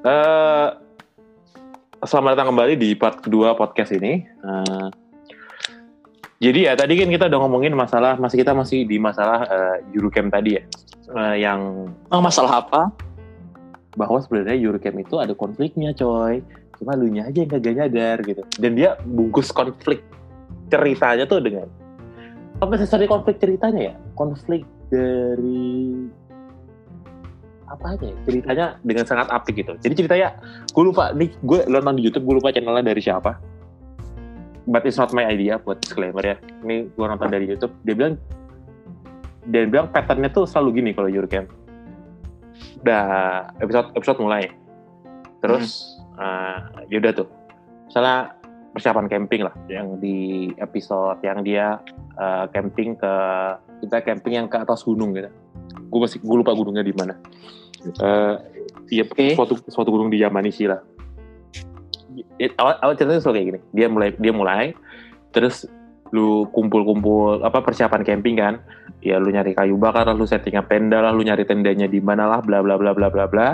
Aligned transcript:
Eh, 0.00 0.68
selamat 2.00 2.32
datang 2.32 2.56
kembali 2.56 2.72
di 2.80 2.96
part 2.96 3.20
kedua 3.20 3.52
podcast 3.52 3.92
ini. 3.92 4.24
Eh, 4.24 4.88
jadi 6.40 6.60
ya 6.62 6.72
tadi 6.72 6.96
kan 6.96 7.12
kita 7.12 7.28
udah 7.28 7.40
ngomongin 7.44 7.76
masalah, 7.76 8.16
masih 8.16 8.40
kita 8.40 8.56
masih 8.56 8.88
di 8.88 8.96
masalah 8.96 9.44
uh, 9.44 9.76
Eurocamp 9.92 10.32
tadi 10.32 10.56
ya, 10.56 10.64
Eh, 11.10 11.44
yang 11.44 11.92
Oh, 12.08 12.24
masalah 12.24 12.64
apa? 12.64 12.88
bahwa 13.92 14.22
sebenarnya 14.24 14.56
Eurocamp 14.56 15.04
itu 15.04 15.20
ada 15.20 15.36
konfliknya 15.36 15.92
coy. 15.92 16.40
Cuma 16.80 16.96
lu 16.96 17.12
nya 17.12 17.28
aja 17.28 17.44
yang 17.44 17.52
kagak 17.52 17.74
nyadar 17.76 18.16
gitu. 18.24 18.42
Dan 18.56 18.80
dia 18.80 18.96
bungkus 19.04 19.52
konflik 19.52 20.00
ceritanya 20.72 21.28
tuh 21.28 21.44
dengan 21.44 21.68
apa 22.62 22.72
sih 22.80 22.88
konflik 23.04 23.36
ceritanya 23.36 23.92
ya? 23.92 23.94
Konflik 24.16 24.64
dari 24.88 25.92
apa 27.70 27.94
aja 27.94 28.04
ya? 28.10 28.16
ceritanya 28.26 28.66
dengan 28.82 29.04
sangat 29.06 29.30
apik 29.30 29.62
gitu. 29.62 29.72
Jadi 29.78 29.94
ceritanya 30.04 30.28
gue 30.74 30.84
lupa 30.84 31.14
nih 31.14 31.30
gue 31.46 31.58
nonton 31.70 31.94
di 31.94 32.02
YouTube 32.02 32.26
gue 32.26 32.36
lupa 32.42 32.50
channelnya 32.50 32.82
dari 32.82 32.98
siapa. 32.98 33.38
But 34.66 34.86
it's 34.86 34.98
not 34.98 35.14
my 35.14 35.26
idea 35.26 35.58
buat 35.62 35.78
disclaimer 35.82 36.22
ya. 36.22 36.36
Ini 36.66 36.90
gue 36.90 37.06
nonton 37.06 37.30
dari 37.30 37.46
YouTube. 37.46 37.72
Dia 37.86 37.94
bilang 37.94 38.14
dia 39.48 39.64
bilang 39.66 39.88
patternnya 39.88 40.28
tuh 40.30 40.44
selalu 40.44 40.82
gini 40.82 40.90
kalau 40.92 41.08
Eurocamp. 41.08 41.48
Udah 42.82 43.04
episode 43.62 43.88
episode 43.94 44.18
mulai. 44.18 44.50
Terus 45.40 45.96
eh, 46.18 46.58
yaudah 46.90 47.24
tuh. 47.24 47.28
Misalnya 47.86 48.34
persiapan 48.70 49.10
camping 49.10 49.42
lah 49.42 49.54
yang 49.66 49.98
di 49.98 50.50
episode 50.58 51.18
yang 51.22 51.42
dia 51.42 51.78
eh, 52.18 52.44
camping 52.50 52.98
ke 52.98 53.14
kita 53.86 53.98
camping 54.04 54.34
yang 54.42 54.46
ke 54.50 54.58
atas 54.58 54.82
gunung 54.82 55.14
gitu. 55.14 55.30
Gue 55.90 56.00
masih 56.02 56.18
gue 56.22 56.36
lupa 56.36 56.52
gunungnya 56.54 56.84
di 56.84 56.94
mana. 56.94 57.14
Eh 57.84 58.34
iya 58.90 59.04
Oke. 59.06 59.34
suatu 59.38 59.54
suatu 59.70 59.90
gunung 59.90 60.10
di 60.10 60.20
Yamanishi 60.20 60.66
lah. 60.66 60.82
It- 62.36 62.56
awal, 62.58 62.76
awal 62.82 62.94
ceritanya 62.98 63.22
selalu 63.22 63.36
kayak 63.36 63.46
gini. 63.46 63.60
Dia 63.72 63.86
mulai 63.86 64.08
dia 64.18 64.32
mulai 64.34 64.64
terus 65.30 65.66
lu 66.10 66.46
kumpul-kumpul 66.50 67.46
apa 67.46 67.62
persiapan 67.62 68.02
camping 68.02 68.34
kan 68.34 68.58
ya 68.98 69.16
lu 69.22 69.30
nyari 69.30 69.54
kayu 69.54 69.78
bakar 69.78 70.10
lah 70.10 70.14
lu 70.14 70.26
settingan 70.26 70.66
tenda 70.66 70.98
lah 70.98 71.14
lu 71.14 71.22
nyari 71.22 71.46
tendanya 71.46 71.86
di 71.86 72.02
mana 72.02 72.26
lah 72.26 72.42
bla 72.42 72.60
bla 72.60 72.74
bla 72.74 72.90
bla 72.90 73.08
bla 73.08 73.24
bla 73.30 73.48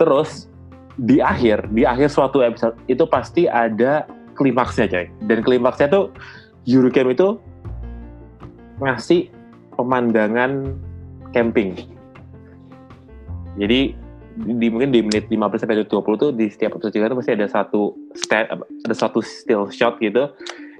terus 0.00 0.48
di 0.96 1.20
akhir 1.20 1.68
di 1.76 1.84
akhir 1.84 2.08
suatu 2.08 2.40
episode 2.40 2.72
itu 2.88 3.04
pasti 3.04 3.44
ada 3.44 4.08
klimaksnya 4.40 4.88
coy 4.88 5.06
dan 5.28 5.38
klimaksnya 5.44 5.86
tuh 5.92 6.04
Eurocamp 6.64 7.12
itu 7.12 7.28
ngasih 8.80 9.28
pemandangan 9.76 10.72
camping 11.36 11.76
jadi 13.60 13.92
di 14.36 14.68
mungkin 14.68 14.92
di 14.92 15.00
menit 15.00 15.32
15 15.32 15.64
sampai 15.64 15.80
20 15.84 15.88
tuh 16.20 16.30
di 16.32 16.52
setiap 16.52 16.76
episode 16.76 16.92
tuh 16.92 17.18
pasti 17.20 17.32
ada 17.32 17.48
satu 17.48 17.82
sta- 18.12 18.48
ada 18.52 18.96
satu 18.96 19.24
still 19.24 19.72
shot 19.72 19.96
gitu 20.00 20.28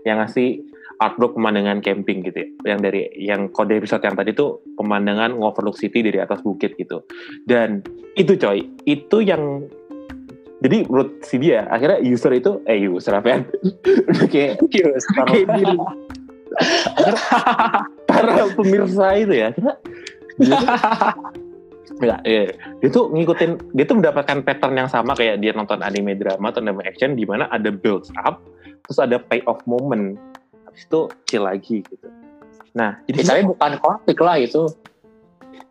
yang 0.05 0.21
ngasih 0.21 0.61
artwork 1.01 1.37
pemandangan 1.37 1.81
camping 1.81 2.25
gitu 2.25 2.45
ya. 2.45 2.49
Yang 2.77 2.81
dari 2.85 3.01
yang 3.17 3.49
kode 3.53 3.81
episode 3.81 4.05
yang 4.05 4.17
tadi 4.17 4.37
tuh 4.37 4.61
pemandangan 4.77 5.33
overlook 5.37 5.77
city 5.81 6.05
dari 6.05 6.21
atas 6.21 6.45
bukit 6.45 6.77
gitu. 6.77 7.01
Dan 7.49 7.81
itu 8.17 8.37
coy, 8.37 8.65
itu 8.85 9.17
yang 9.25 9.65
jadi 10.65 10.89
menurut 10.89 11.21
si 11.21 11.37
dia 11.37 11.69
akhirnya 11.69 12.01
user 12.01 12.33
itu 12.33 12.65
eh 12.65 12.81
user 12.81 13.13
apa 13.17 13.29
ya? 13.29 13.39
Udah 14.09 14.29
kayak 14.33 14.53
kayak 14.73 15.49
diri 15.61 15.77
para 18.09 18.49
pemirsa 18.57 19.07
itu 19.21 19.33
ya. 19.37 19.53
Akhirnya 19.53 19.77
dia 20.41 20.57
tuh 20.57 20.69
Ya, 22.03 22.21
iya. 22.29 22.53
Dia 22.83 22.89
tuh 22.93 23.09
ngikutin, 23.09 23.73
dia 23.73 23.85
tuh 23.89 23.97
mendapatkan 24.03 24.45
pattern 24.45 24.75
yang 24.77 24.91
sama 24.91 25.17
kayak 25.17 25.41
dia 25.41 25.57
nonton 25.57 25.81
anime 25.81 26.19
drama 26.19 26.53
atau 26.53 26.61
anime 26.61 26.85
action 26.85 27.17
di 27.17 27.25
mana 27.25 27.49
ada 27.49 27.73
build 27.73 28.11
up, 28.21 28.43
terus 28.85 28.99
ada 29.01 29.17
payoff 29.17 29.63
moment, 29.65 30.19
habis 30.69 30.85
itu 30.85 31.01
chill 31.25 31.45
lagi 31.47 31.81
gitu. 31.87 32.09
Nah, 32.77 33.01
Ya, 33.09 33.17
jadi 33.17 33.21
tapi 33.25 33.43
bukan 33.49 33.73
konflik 33.81 34.19
lah 34.21 34.37
itu. 34.37 34.69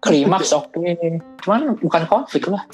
Klimaks 0.01 0.49
oke. 0.59 0.81
Cuman 1.45 1.77
bukan 1.77 2.03
konflik 2.09 2.49
lah. 2.49 2.65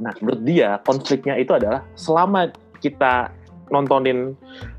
Nah, 0.00 0.12
menurut 0.24 0.40
dia 0.46 0.80
konfliknya 0.80 1.36
itu 1.36 1.52
adalah 1.52 1.84
selama 1.92 2.48
kita 2.80 3.28
nontonin 3.68 4.32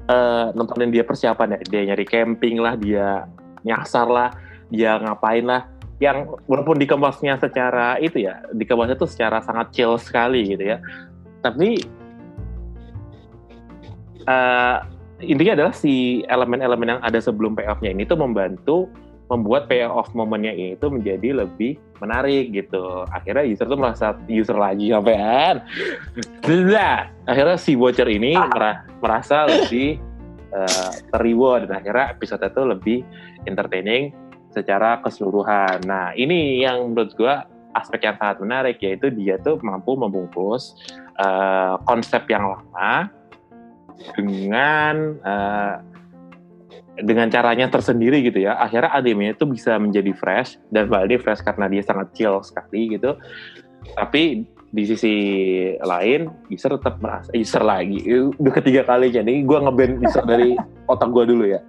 eh, 0.10 0.46
nontonin 0.58 0.90
dia 0.90 1.06
persiapan 1.06 1.58
ya, 1.58 1.60
dia 1.70 1.82
nyari 1.94 2.06
camping 2.10 2.58
lah, 2.58 2.74
dia 2.74 3.30
nyasar 3.62 4.10
lah, 4.10 4.30
dia 4.74 4.98
ngapain 4.98 5.46
lah, 5.46 5.70
yang 6.02 6.26
walaupun 6.50 6.82
dikemasnya 6.82 7.38
secara 7.38 8.02
itu 8.02 8.26
ya, 8.26 8.42
dikemasnya 8.54 8.98
tuh 8.98 9.10
secara 9.10 9.42
sangat 9.46 9.70
chill 9.76 9.98
sekali 10.02 10.56
gitu 10.58 10.74
ya. 10.74 10.82
Tapi 11.44 11.78
eh, 14.26 14.78
intinya 15.24 15.54
adalah 15.60 15.74
si 15.76 16.26
elemen-elemen 16.28 16.98
yang 16.98 17.02
ada 17.04 17.20
sebelum 17.22 17.56
payoff-nya 17.56 17.94
ini 17.94 18.04
tuh 18.04 18.20
membantu 18.20 18.90
membuat 19.32 19.72
payoff 19.72 20.12
momennya 20.12 20.52
itu 20.54 20.92
menjadi 20.92 21.46
lebih 21.46 21.80
menarik 22.04 22.52
gitu. 22.52 23.08
Akhirnya 23.08 23.48
user 23.48 23.66
tuh 23.66 23.80
merasa 23.80 24.14
user 24.28 24.58
lagi 24.60 24.92
sampean. 24.92 25.64
Blah. 26.44 27.08
Akhirnya 27.26 27.58
si 27.58 27.74
voucher 27.80 28.06
ini 28.12 28.36
mera- 28.36 28.84
merasa 29.00 29.48
lebih 29.48 29.98
eh, 30.52 30.94
terreward 31.10 31.72
dan 31.72 31.82
akhirnya 31.82 32.06
episode 32.14 32.44
itu 32.44 32.62
lebih 32.68 32.98
entertaining 33.48 34.12
secara 34.54 35.02
keseluruhan. 35.02 35.82
Nah, 35.84 36.14
ini 36.14 36.62
yang 36.62 36.94
menurut 36.94 37.12
gua 37.18 37.50
aspek 37.74 38.06
yang 38.06 38.16
sangat 38.22 38.38
menarik 38.40 38.78
yaitu 38.80 39.10
dia 39.10 39.42
tuh 39.42 39.58
mampu 39.66 39.98
membungkus 39.98 40.78
eh, 41.18 41.76
konsep 41.90 42.30
yang 42.30 42.54
lama 42.54 43.10
dengan 44.14 45.18
eh, 45.20 45.76
dengan 47.02 47.26
caranya 47.34 47.74
tersendiri 47.74 48.22
gitu 48.22 48.46
ya 48.46 48.54
akhirnya 48.62 48.94
animenya 48.94 49.34
itu 49.34 49.50
bisa 49.50 49.82
menjadi 49.82 50.14
fresh 50.14 50.62
dan 50.70 50.86
Baldi 50.86 51.18
fresh 51.18 51.42
karena 51.42 51.66
dia 51.66 51.82
sangat 51.82 52.14
chill 52.14 52.38
sekali 52.46 52.94
gitu 52.94 53.18
tapi 53.98 54.46
di 54.74 54.84
sisi 54.90 55.16
lain 55.82 56.30
user 56.54 56.78
tetap 56.78 57.02
merasa 57.02 57.34
user 57.34 57.66
lagi 57.66 57.98
udah 58.38 58.54
ketiga 58.54 58.86
kali 58.86 59.10
jadi 59.10 59.42
gue 59.42 59.58
ngeband 59.58 60.06
user 60.06 60.26
dari 60.26 60.54
otak 60.94 61.10
gue 61.10 61.26
dulu 61.34 61.46
ya 61.50 61.62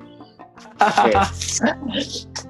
Oke. 0.79 1.13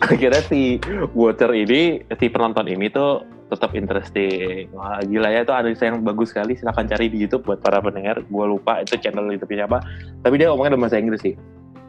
akhirnya 0.04 0.42
si 0.48 0.80
water 1.12 1.52
ini 1.52 2.00
si 2.16 2.26
penonton 2.32 2.66
ini 2.68 2.88
tuh 2.88 3.24
tetap 3.50 3.74
interesting. 3.74 4.70
Wah, 4.72 5.02
gila 5.02 5.28
ya 5.34 5.42
itu 5.42 5.50
analisa 5.50 5.90
yang 5.90 6.06
bagus 6.06 6.30
sekali. 6.30 6.54
Silahkan 6.54 6.86
cari 6.86 7.10
di 7.10 7.18
YouTube 7.26 7.50
buat 7.50 7.58
para 7.58 7.82
pendengar. 7.82 8.22
Gue 8.30 8.46
lupa 8.46 8.78
itu 8.80 8.94
channel 9.02 9.26
YouTube-nya 9.26 9.66
apa. 9.66 9.82
Tapi 10.22 10.38
dia 10.38 10.54
ngomongnya 10.54 10.78
dalam 10.78 10.86
bahasa 10.86 11.02
Inggris 11.02 11.20
sih. 11.20 11.34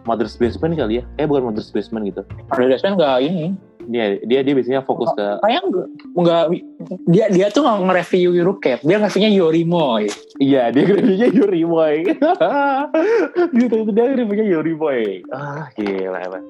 Mother's 0.02 0.34
Basement 0.34 0.74
kali 0.74 0.98
ya? 1.00 1.04
Eh 1.22 1.30
bukan 1.30 1.54
Mother's 1.54 1.70
Basement 1.70 2.10
gitu. 2.10 2.26
Ada 2.50 2.66
Desmond 2.74 2.98
nggak 2.98 3.18
ini. 3.22 3.48
dia 3.90 4.22
dia 4.30 4.46
dia 4.46 4.54
biasanya 4.54 4.86
fokus 4.86 5.10
ke 5.18 5.26
Kayak 5.42 5.66
nggak 5.74 5.88
nggak 6.14 6.44
dia 7.10 7.26
dia 7.34 7.48
tuh 7.50 7.66
nggak 7.66 7.78
nge-review 7.90 8.30
Eurocap, 8.38 8.80
dia 8.86 8.98
nge-reviewnya 9.02 9.32
Yorimoy. 9.34 10.06
iya 10.38 10.70
dia 10.70 10.86
reviewnya 10.86 11.30
Yuri 11.34 11.66
Boy 11.66 12.06
gitu 12.06 12.30
itu 13.58 13.78
dia 13.90 14.06
reviewnya 14.14 14.46
Yuri 14.46 14.74
Boy 14.78 15.26
ah 15.34 15.66
gila 15.74 16.18
emang 16.30 16.46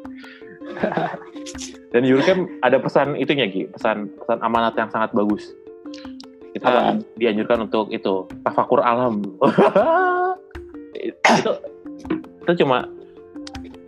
dan 1.91 2.01
Yuri 2.07 2.23
kan 2.23 2.39
ada 2.61 2.77
pesan 2.79 3.17
itunya 3.17 3.49
Gi. 3.49 3.67
Pesan 3.71 4.09
pesan 4.21 4.39
amanat 4.41 4.77
yang 4.77 4.89
sangat 4.93 5.11
bagus. 5.11 5.51
Kita 6.51 6.67
Apaan? 6.67 6.97
dianjurkan 7.15 7.67
untuk 7.67 7.87
itu 7.91 8.27
tafakur 8.43 8.83
alam. 8.83 9.23
Itu 11.31 11.51
itu 12.41 12.65
cuma 12.65 12.83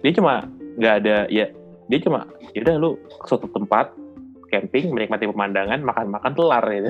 dia 0.06 0.14
cuma 0.14 0.46
nggak 0.78 0.94
ada 1.04 1.16
ya 1.28 1.50
dia 1.90 2.00
cuma 2.00 2.30
ya 2.54 2.62
udah 2.64 2.76
lu 2.78 2.96
ke 2.96 3.26
suatu 3.28 3.50
tempat 3.50 3.92
camping 4.54 4.94
menikmati 4.94 5.26
pemandangan 5.26 5.82
makan-makan 5.82 6.32
telar 6.38 6.64
gitu. 6.70 6.90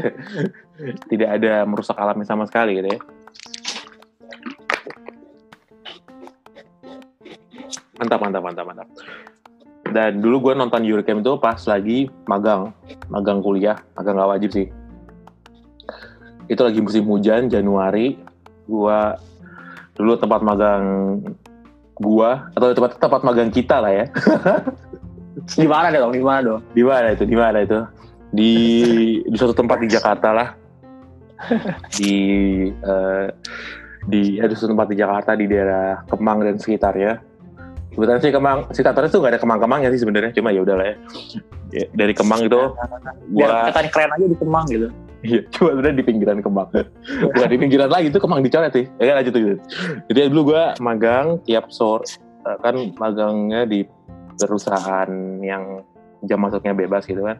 Tidak 1.15 1.29
ada 1.39 1.63
merusak 1.63 1.95
alamnya 1.95 2.27
sama 2.27 2.44
sekali 2.44 2.83
gitu 2.83 2.89
ya. 2.91 3.00
Mantap 7.97 8.19
mantap 8.19 8.41
mantap 8.44 8.65
mantap 8.68 8.88
dan 9.93 10.19
dulu 10.19 10.49
gue 10.49 10.53
nonton 10.57 10.81
Eurocamp 10.81 11.21
itu 11.21 11.33
pas 11.37 11.61
lagi 11.69 12.09
magang. 12.25 12.73
Magang 13.13 13.39
kuliah. 13.45 13.77
Magang 13.93 14.17
gak 14.17 14.31
wajib 14.33 14.49
sih. 14.49 14.67
Itu 16.49 16.65
lagi 16.65 16.81
musim 16.81 17.05
hujan 17.07 17.47
Januari. 17.47 18.17
Gua 18.65 19.15
dulu 19.93 20.17
tempat 20.17 20.41
magang 20.41 20.83
gua 21.93 22.49
atau 22.57 22.73
tempat 22.73 22.97
tempat 22.97 23.21
magang 23.21 23.53
kita 23.53 23.77
lah 23.79 23.93
ya. 23.93 24.05
Di 25.59 25.67
mana 25.67 25.91
dong? 25.93 26.13
Di 26.15 26.23
mana 26.23 26.39
dong? 26.41 26.61
di 26.71 26.83
mana 26.85 27.07
itu? 27.11 27.23
Di 27.27 27.37
mana 27.37 27.57
itu? 27.61 27.79
Di 28.33 28.51
di 29.27 29.35
suatu 29.35 29.53
tempat 29.53 29.77
di 29.83 29.87
Jakarta 29.91 30.29
lah. 30.31 30.49
Di 31.91 32.13
eh, 32.71 33.27
di 34.07 34.39
ada 34.39 34.53
suatu 34.55 34.71
tempat 34.71 34.87
di 34.87 34.97
Jakarta 34.99 35.31
di 35.35 35.45
daerah 35.47 36.03
Kemang 36.07 36.43
dan 36.47 36.55
sekitarnya 36.59 37.32
Kebetulan 37.93 38.19
sih 38.25 38.33
Kemang, 38.33 38.59
sekitarnya 38.73 39.09
tuh 39.13 39.19
gak 39.21 39.31
ada 39.37 39.39
Kemang-Kemangnya 39.39 39.89
sih 39.93 40.01
sebenarnya, 40.01 40.33
cuma 40.33 40.49
ya 40.49 40.65
udahlah 40.65 40.85
ya. 40.89 40.95
Ya, 41.69 41.85
Dari 41.93 42.13
Kemang 42.17 42.41
itu, 42.41 42.61
Biar 43.37 43.49
gua 43.49 43.61
kelihatan 43.69 43.87
keren 43.93 44.09
aja 44.09 44.25
di 44.25 44.37
Kemang 44.37 44.65
gitu. 44.69 44.87
Iya, 45.23 45.39
cuma 45.53 45.67
sebenarnya 45.77 45.97
di 46.01 46.05
pinggiran 46.05 46.37
Kemang. 46.41 46.69
Bukan 47.33 47.49
di 47.53 47.57
pinggiran 47.61 47.89
lagi, 47.93 48.09
itu 48.09 48.19
Kemang 48.19 48.41
dicoret 48.41 48.73
sih. 48.73 48.85
Ya 48.97 49.13
kan 49.13 49.15
lanjut 49.21 49.33
tuh. 49.37 49.57
Jadi 50.09 50.19
dulu 50.33 50.41
gue 50.51 50.63
magang 50.81 51.37
tiap 51.45 51.69
sore, 51.69 52.03
eh, 52.49 52.57
kan 52.65 52.75
magangnya 52.97 53.69
di 53.69 53.85
perusahaan 54.41 55.09
yang 55.45 55.85
jam 56.25 56.39
masuknya 56.41 56.73
bebas 56.73 57.05
gitu 57.05 57.21
kan. 57.21 57.37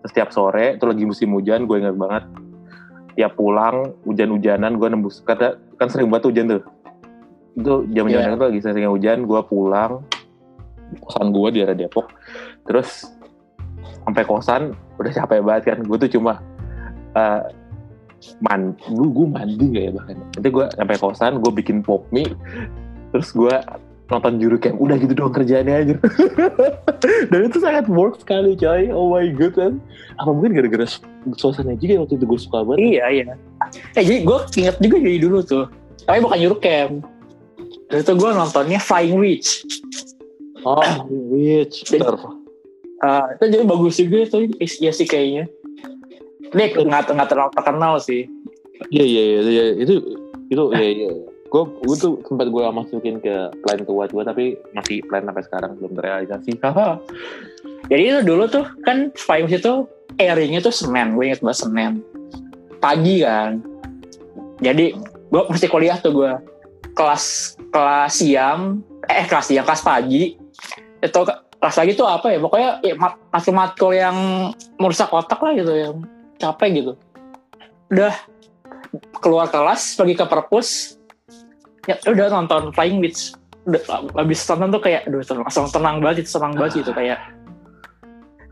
Terus 0.00 0.12
tiap 0.16 0.32
sore, 0.32 0.80
itu 0.80 0.84
lagi 0.88 1.04
musim 1.04 1.28
hujan, 1.36 1.68
gue 1.68 1.76
ingat 1.76 1.96
banget. 2.00 2.24
Tiap 3.20 3.36
pulang, 3.36 3.92
hujan-hujanan, 4.08 4.80
gue 4.80 4.88
nembus. 4.88 5.20
Kata, 5.20 5.60
kan 5.76 5.92
sering 5.92 6.08
banget 6.08 6.32
hujan 6.32 6.44
tuh. 6.56 6.62
Itu 7.56 7.86
jam-jam 7.90 8.20
Iya. 8.20 8.34
itu 8.34 8.44
lagi 8.46 8.60
sering 8.62 8.86
hujan, 8.88 9.18
gue 9.24 9.40
pulang. 9.46 10.04
Kosan 10.98 11.30
gue 11.30 11.48
di 11.54 11.58
daerah 11.62 11.76
Depok. 11.78 12.10
Terus 12.66 13.06
sampai 14.02 14.22
kosan, 14.26 14.74
udah 14.98 15.12
capek 15.12 15.40
banget 15.42 15.62
kan. 15.74 15.78
Gue 15.82 15.96
tuh 15.98 16.10
cuma 16.10 16.38
eh 17.14 17.42
man, 18.38 18.74
gue, 18.76 19.08
gue 19.08 19.26
mandi 19.26 19.64
gak 19.70 19.84
ya 19.86 19.92
bahkan. 19.94 20.16
Nanti 20.36 20.48
gue 20.50 20.66
sampai 20.74 20.96
kosan, 20.98 21.32
gue 21.38 21.52
bikin 21.54 21.80
pop 21.80 22.04
mie, 22.10 22.28
terus 23.10 23.30
gue 23.32 23.54
nonton 24.10 24.42
juru 24.42 24.58
camp. 24.58 24.82
Udah 24.82 24.98
gitu 24.98 25.14
doang 25.14 25.30
kerjaannya 25.30 25.74
aja. 25.86 25.94
Dan 27.30 27.40
itu 27.46 27.58
sangat 27.62 27.86
work 27.86 28.18
sekali 28.18 28.58
coy. 28.58 28.90
Oh 28.90 29.14
my 29.14 29.30
god 29.34 29.54
kan. 29.54 29.72
Apa 30.18 30.30
mungkin 30.34 30.58
gara-gara 30.58 30.82
su- 30.84 31.06
suasana 31.38 31.78
juga 31.78 32.02
waktu 32.02 32.18
itu 32.18 32.26
gue 32.26 32.40
suka 32.42 32.66
banget. 32.66 32.78
Iya 32.98 33.04
iya. 33.10 33.24
Eh 33.94 34.02
jadi 34.02 34.26
gue 34.26 34.38
inget 34.58 34.76
juga 34.82 34.96
dari 34.98 35.18
dulu 35.22 35.38
tuh. 35.46 35.66
Tapi 36.02 36.18
bukan 36.18 36.38
Eurocamp. 36.42 36.94
Dan 36.98 37.19
itu 37.90 38.12
gue 38.14 38.30
nontonnya 38.30 38.78
Flying 38.78 39.18
Witch. 39.18 39.66
Oh, 40.62 41.08
witch. 41.08 41.88
Bentar. 41.88 42.14
Ah, 43.00 43.32
itu 43.32 43.44
jadi 43.48 43.64
bagus 43.64 43.96
juga 43.96 44.28
itu 44.28 44.38
ya 44.78 44.92
sih 44.92 45.08
kayaknya. 45.08 45.48
Ini 46.52 46.84
nggak 46.84 47.16
nggak 47.16 47.28
terlalu 47.32 47.52
terkenal 47.56 47.96
sih. 47.96 48.28
Iya 48.92 49.04
iya 49.04 49.22
iya 49.22 49.40
iya. 49.44 49.64
itu 49.80 49.94
itu 50.52 50.62
iya 50.76 50.88
iya. 50.92 51.10
Gue 51.50 51.64
gue 51.82 51.96
tuh 51.96 52.20
sempat 52.28 52.52
gue 52.52 52.62
masukin 52.70 53.18
ke 53.18 53.50
plan 53.64 53.80
tua 53.82 54.06
gue 54.06 54.22
tapi 54.22 54.44
masih 54.76 55.02
plan 55.08 55.24
sampai 55.24 55.42
sekarang 55.48 55.70
belum 55.80 55.92
terrealisasi. 55.96 56.60
Jadi 57.90 58.02
itu 58.06 58.20
dulu 58.22 58.44
tuh 58.46 58.68
kan 58.84 59.10
Flying 59.16 59.48
Witch 59.48 59.64
itu 59.64 59.88
airingnya 60.20 60.60
tuh 60.60 60.74
Senin. 60.74 61.16
Gue 61.16 61.32
inget 61.32 61.40
banget 61.40 61.64
Senin. 61.64 61.92
Pagi 62.78 63.24
kan. 63.24 63.64
Jadi 64.60 64.92
gue 65.32 65.42
mesti 65.48 65.66
kuliah 65.72 65.96
tuh 65.96 66.12
gue. 66.12 66.32
Kelas 66.94 67.56
kelas 67.70 68.12
siang. 68.12 68.82
Eh 69.06 69.24
kelas 69.26 69.46
siang, 69.50 69.64
kelas 69.66 69.82
pagi. 69.82 70.36
Itu 71.00 71.20
kelas 71.60 71.76
pagi 71.76 71.92
tuh 71.96 72.06
apa 72.08 72.32
ya? 72.32 72.38
Pokoknya 72.38 72.70
ya, 72.84 72.94
mat- 72.96 73.20
masuk 73.30 73.52
matkul 73.54 73.92
yang 73.96 74.16
merusak 74.76 75.10
otak 75.12 75.40
lah 75.40 75.52
gitu. 75.56 75.72
Yang 75.72 75.94
capek 76.40 76.68
gitu. 76.82 76.92
Udah 77.90 78.14
keluar 79.20 79.46
kelas, 79.50 79.94
pergi 79.94 80.14
ke 80.16 80.24
perpus. 80.26 80.96
Ya 81.88 81.96
udah 82.06 82.28
nonton 82.30 82.70
Flying 82.72 83.00
Witch. 83.00 83.34
Udah, 83.68 83.82
habis 84.16 84.40
nonton 84.48 84.68
tuh 84.72 84.82
kayak 84.82 85.04
aduh 85.04 85.20
langsung 85.20 85.68
tenang 85.68 86.00
banget 86.00 86.24
itu 86.24 86.30
senang 86.32 86.56
banget 86.56 86.80
gitu 86.80 86.96
kayak 86.96 87.20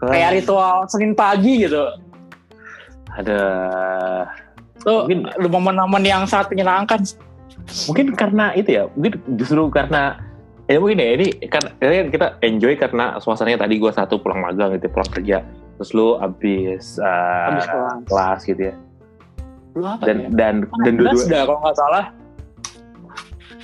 kayak 0.04 0.30
ritual 0.36 0.84
Senin 0.86 1.16
pagi 1.16 1.64
gitu. 1.64 1.80
ada 3.18 3.40
Tuh 4.78 5.10
momen-momen 5.42 6.04
yang 6.06 6.22
sangat 6.28 6.54
menyenangkan. 6.54 7.02
Mungkin 7.86 8.06
karena 8.12 8.52
itu 8.52 8.70
ya 8.72 8.82
mungkin 8.92 9.12
justru 9.36 9.68
karena 9.68 10.16
ya 10.64 10.76
mungkin 10.76 10.98
ya 10.98 11.08
ini 11.16 11.26
kan 11.48 11.64
ini 11.78 12.08
kita 12.08 12.36
enjoy 12.40 12.74
karena 12.74 13.16
suasananya 13.18 13.64
tadi 13.64 13.76
gue 13.76 13.88
satu 13.88 14.16
pulang 14.18 14.40
magang 14.40 14.76
gitu 14.76 14.88
pulang 14.88 15.08
kerja 15.08 15.44
terus 15.78 15.94
lu 15.94 16.18
abis, 16.18 16.98
uh, 16.98 17.54
Habis 17.54 17.66
kelas. 17.66 17.98
kelas 18.04 18.40
gitu 18.44 18.62
ya 18.62 18.74
Dulu 19.72 19.84
apa 19.86 20.02
dan 20.04 20.16
ya? 20.18 20.28
dan 20.34 20.54
dan 20.82 20.92
dua 20.96 21.12
sudah 21.14 21.40
kalau 21.46 21.60
nggak 21.62 21.76
salah. 21.76 22.04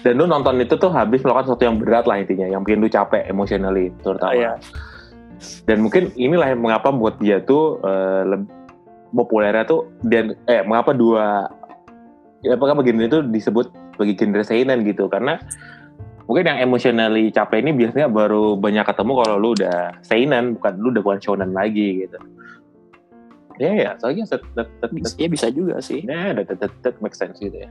dan 0.00 0.12
lu 0.14 0.24
nonton 0.24 0.60
itu 0.60 0.74
tuh 0.76 0.92
habis 0.92 1.24
melakukan 1.24 1.44
sesuatu 1.48 1.64
yang 1.64 1.76
berat 1.80 2.04
lah 2.04 2.20
intinya 2.20 2.46
yang 2.46 2.60
bikin 2.62 2.78
lu 2.78 2.88
capek 2.88 3.24
emotionally 3.24 3.88
terutama 4.04 4.36
Iya. 4.36 4.52
dan 5.64 5.80
mungkin 5.80 6.12
inilah 6.14 6.52
yang 6.52 6.60
mengapa 6.60 6.92
buat 6.92 7.16
dia 7.18 7.40
tuh 7.40 7.80
uh, 7.80 8.22
leb- 8.22 8.52
populernya 9.10 9.64
tuh 9.64 9.88
dan 10.04 10.36
eh 10.44 10.60
mengapa 10.62 10.92
dua 10.92 11.48
ya, 12.42 12.54
mengapa 12.54 12.80
genre 12.80 13.06
itu 13.06 13.18
disebut 13.26 13.66
sebagai 13.94 14.14
genre 14.18 14.42
seinen 14.42 14.82
gitu. 14.82 15.06
Karena 15.06 15.38
mungkin 16.24 16.44
yang 16.48 16.58
emotionally 16.60 17.28
capek 17.30 17.60
ini 17.64 17.72
biasanya 17.76 18.08
baru 18.08 18.56
banyak 18.56 18.84
ketemu 18.84 19.12
kalau 19.22 19.36
lu 19.36 19.48
udah 19.56 19.96
seinen 20.02 20.56
bukan 20.58 20.72
lu 20.80 20.88
udah 20.92 21.02
bukan 21.04 21.20
shonen 21.20 21.50
lagi 21.54 22.04
gitu. 22.04 22.18
Ya 23.62 23.70
ya 23.70 23.90
soalnya 24.02 24.26
that, 24.26 24.42
that, 24.58 24.68
that, 24.82 24.90
that, 24.90 25.14
Iya 25.14 25.28
bisa 25.30 25.46
juga 25.54 25.78
sih. 25.78 26.02
ya 26.02 26.34
that, 26.34 26.50
that, 26.50 26.58
that, 26.58 26.72
that 26.82 26.96
makes 26.98 27.22
sense 27.22 27.38
gitu 27.38 27.54
ya. 27.54 27.70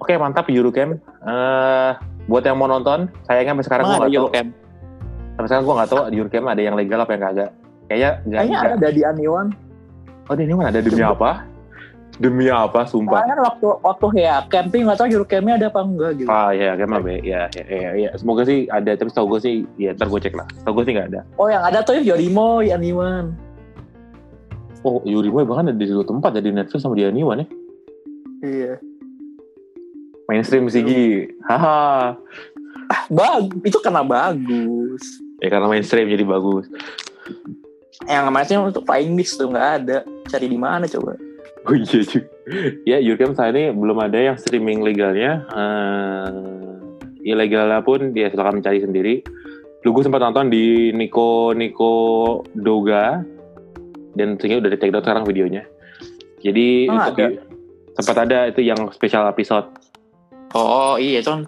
Oke 0.00 0.16
mantap 0.18 0.48
Eurocamp 0.50 0.98
Eh 1.22 1.90
buat 2.26 2.42
yang 2.46 2.56
mau 2.58 2.70
nonton 2.70 3.10
sayangnya 3.28 3.52
sampai 3.54 3.66
sekarang 3.66 3.84
gue 3.84 3.96
nggak 3.98 4.12
tahu. 4.16 4.28
Sampai 5.36 5.48
sekarang 5.52 5.64
gue 5.68 5.74
nggak 5.76 5.90
tahu 5.90 6.00
di 6.08 6.16
Eurocamp 6.22 6.46
ada 6.48 6.62
yang 6.64 6.74
legal 6.78 6.98
apa 7.04 7.12
yang 7.12 7.22
kagak 7.28 7.50
kayaknya 7.90 8.10
Kayaknya 8.24 8.58
ada. 8.62 8.88
di 8.88 9.02
Aniwan. 9.04 9.46
oh 10.30 10.34
ini 10.38 10.54
mana 10.54 10.70
ada? 10.70 10.80
Demi 10.80 11.02
apa 11.02 11.44
demi 12.22 12.46
apa 12.46 12.86
sumpah 12.86 13.18
Soalnya 13.18 13.34
kan 13.34 13.40
waktu 13.50 13.68
waktu 13.82 14.06
ya 14.22 14.46
camping 14.46 14.86
nggak 14.86 14.98
tahu 15.02 15.08
Eurocampnya 15.10 15.54
ada 15.58 15.66
apa 15.74 15.80
enggak 15.82 16.12
gitu. 16.22 16.28
Ah 16.30 16.54
ya, 16.54 16.78
be? 16.78 17.18
Ya, 17.26 17.50
ya, 17.50 17.64
ya, 17.66 17.90
ya. 17.98 18.10
Semoga 18.14 18.46
sih 18.46 18.70
ada, 18.70 18.94
tapi 18.94 19.10
setahu 19.10 19.34
gue 19.34 19.40
sih, 19.42 19.54
ya 19.74 19.90
ntar 19.98 20.06
gue 20.06 20.20
cek 20.22 20.38
lah. 20.38 20.46
Setahu 20.62 20.78
gue 20.78 20.84
sih 20.86 20.92
nggak 20.94 21.08
ada. 21.10 21.20
Oh 21.42 21.50
yang 21.50 21.66
ada 21.66 21.82
tuh 21.82 21.98
Yorimo, 21.98 22.62
Aniwan. 22.62 23.34
Oh, 24.86 25.02
Yuri 25.06 25.30
Boy 25.30 25.46
bahkan 25.46 25.70
ada 25.70 25.78
di 25.78 25.86
dua 25.86 26.02
tempat, 26.02 26.34
ada 26.34 26.42
di 26.42 26.54
Netflix 26.54 26.82
sama 26.82 26.98
di 26.98 27.06
Aniwan 27.06 27.42
ya. 27.42 27.46
Iya. 28.42 28.72
Mainstream 30.26 30.66
sih, 30.70 30.82
Gi. 30.82 31.06
Haha. 31.46 32.14
Bag, 33.10 33.62
itu 33.62 33.78
karena 33.78 34.02
bagus. 34.02 35.02
Ya 35.42 35.50
karena 35.50 35.66
mainstream 35.70 36.06
jadi 36.06 36.26
bagus. 36.26 36.66
Yang 38.06 38.24
kemarin 38.30 38.58
untuk 38.66 38.82
Flying 38.86 39.14
Beast 39.14 39.38
tuh 39.38 39.50
nggak 39.50 39.68
ada. 39.82 39.98
Cari 40.26 40.46
di 40.50 40.58
mana 40.58 40.86
coba? 40.90 41.14
Oh 41.62 41.74
iya 41.74 42.00
juga. 42.02 42.26
Ya, 42.82 42.98
Eurocamp 42.98 43.38
saat 43.38 43.54
ini 43.54 43.70
belum 43.70 43.98
ada 44.02 44.18
yang 44.18 44.34
streaming 44.34 44.82
legalnya. 44.82 45.46
Eh 45.54 46.26
ilegalnya 47.22 47.78
pun 47.86 48.10
dia 48.10 48.26
silakan 48.28 48.58
mencari 48.58 48.82
sendiri. 48.82 49.14
Lu 49.82 49.94
gue 49.94 50.02
sempat 50.02 50.18
nonton 50.18 50.50
di 50.50 50.90
Nico 50.90 51.54
Nico 51.54 51.94
Doga 52.50 53.22
dan 54.14 54.34
sehingga 54.38 54.58
udah 54.58 54.70
di 54.70 54.78
take 54.78 54.90
down 54.90 55.06
sekarang 55.06 55.22
videonya. 55.22 55.62
Jadi 56.42 56.90
Oh, 56.90 56.98
untuk- 56.98 57.14
ada? 57.22 57.42
sempat 57.94 58.16
ada 58.26 58.38
itu 58.50 58.60
yang 58.60 58.90
special 58.90 59.30
episode. 59.30 59.70
Oh 60.52 60.98
iya 60.98 61.22
itu 61.22 61.30
kan 61.30 61.46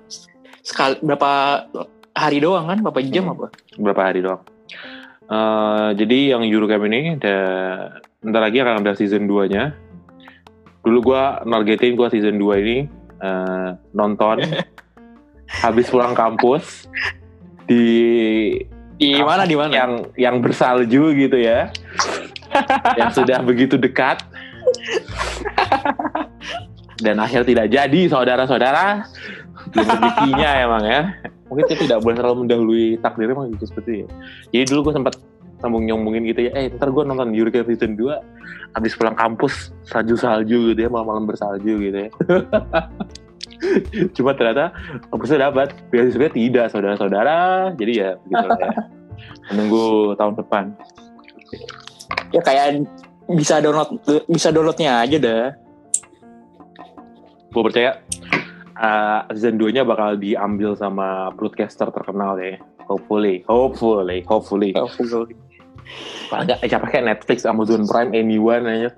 sekali 0.63 0.95
berapa 1.03 1.67
hari 2.15 2.39
doang 2.39 2.71
kan? 2.71 2.79
Berapa 2.81 3.03
jam 3.03 3.27
Hmm. 3.27 3.35
apa? 3.35 3.47
berapa 3.75 4.03
hari 4.03 4.23
doang. 4.23 4.43
Eh, 5.25 5.89
jadi 5.99 6.37
yang 6.39 6.47
Eurocamp 6.47 6.87
ini 6.87 7.19
ada 7.19 7.37
bentar 8.23 8.41
lagi 8.45 8.63
akan 8.63 8.79
ada 8.81 8.95
season 8.95 9.27
2-nya. 9.27 9.75
Dulu 10.85 10.99
gua 11.01 11.41
nargetin 11.49 11.97
gua 11.97 12.13
season 12.13 12.37
2 12.37 12.63
ini 12.63 12.77
eh, 13.19 13.69
nonton 13.97 14.45
habis 15.65 15.89
pulang 15.89 16.13
kampus 16.13 16.87
di 17.65 17.87
Di 19.01 19.19
mana 19.25 19.43
di 19.49 19.57
mana? 19.59 19.73
yang 19.75 19.93
yang 20.15 20.37
bersalju 20.39 21.17
gitu 21.19 21.37
ya. 21.41 21.73
yang 22.95 23.11
sudah 23.11 23.43
begitu 23.43 23.75
dekat. 23.75 24.23
Dan 27.03 27.19
akhir 27.19 27.43
tidak 27.43 27.75
jadi 27.75 28.01
saudara-saudara. 28.07 29.03
Belum 29.75 29.89
rezekinya 29.91 30.51
emang 30.63 30.83
ya. 30.87 31.01
Mungkin 31.51 31.65
kita 31.67 31.83
tidak 31.91 31.99
boleh 32.07 32.17
terlalu 32.17 32.37
mendahului 32.47 32.87
takdir 33.03 33.35
emang 33.35 33.51
gitu 33.59 33.67
seperti 33.67 34.07
ya. 34.07 34.09
Jadi 34.55 34.65
dulu 34.71 34.91
gue 34.91 34.95
sempat 35.03 35.15
sambung 35.61 35.85
nyombongin 35.87 36.25
gitu 36.31 36.41
ya. 36.49 36.53
Eh 36.57 36.71
ntar 36.75 36.91
gue 36.91 37.03
nonton 37.05 37.35
Eurocamp 37.35 37.69
season 37.71 37.99
2 37.99 38.75
habis 38.75 38.93
pulang 38.99 39.15
kampus 39.15 39.71
salju-salju 39.87 40.75
gitu 40.75 40.81
ya. 40.87 40.91
Malam-malam 40.91 41.31
bersalju 41.31 41.75
gitu 41.79 41.99
ya. 42.09 42.11
Cuma 44.17 44.35
ternyata 44.35 44.75
kampusnya 45.11 45.51
dapat. 45.51 45.75
Beasiswa 45.89 46.31
tidak 46.31 46.67
saudara-saudara. 46.73 47.71
Jadi 47.79 47.93
ya 47.95 48.11
lah 48.31 48.59
ya. 48.59 48.73
Menunggu 49.53 50.17
tahun 50.19 50.35
depan. 50.41 50.65
Ya 52.35 52.41
kayak 52.43 52.83
bisa 53.31 53.63
download 53.63 54.03
bisa 54.29 54.53
downloadnya 54.53 55.01
aja 55.01 55.17
dah. 55.17 55.45
gue 57.55 57.63
percaya 57.63 58.03
uh, 58.75 59.31
season 59.31 59.63
2 59.63 59.79
nya 59.79 59.87
bakal 59.87 60.19
diambil 60.19 60.75
sama 60.75 61.31
broadcaster 61.39 61.87
terkenal 61.95 62.35
ya 62.35 62.59
hopefully 62.91 63.47
hopefully 63.47 64.27
hopefully 64.27 64.75
kalau 64.75 64.91
nggak 66.33 66.59
eh, 66.65 66.69
siapa 66.69 66.87
kayak 66.91 67.05
Netflix 67.05 67.45
Amazon 67.45 67.85
Prime 67.87 68.11
anyone 68.13 68.65
aja 68.67 68.91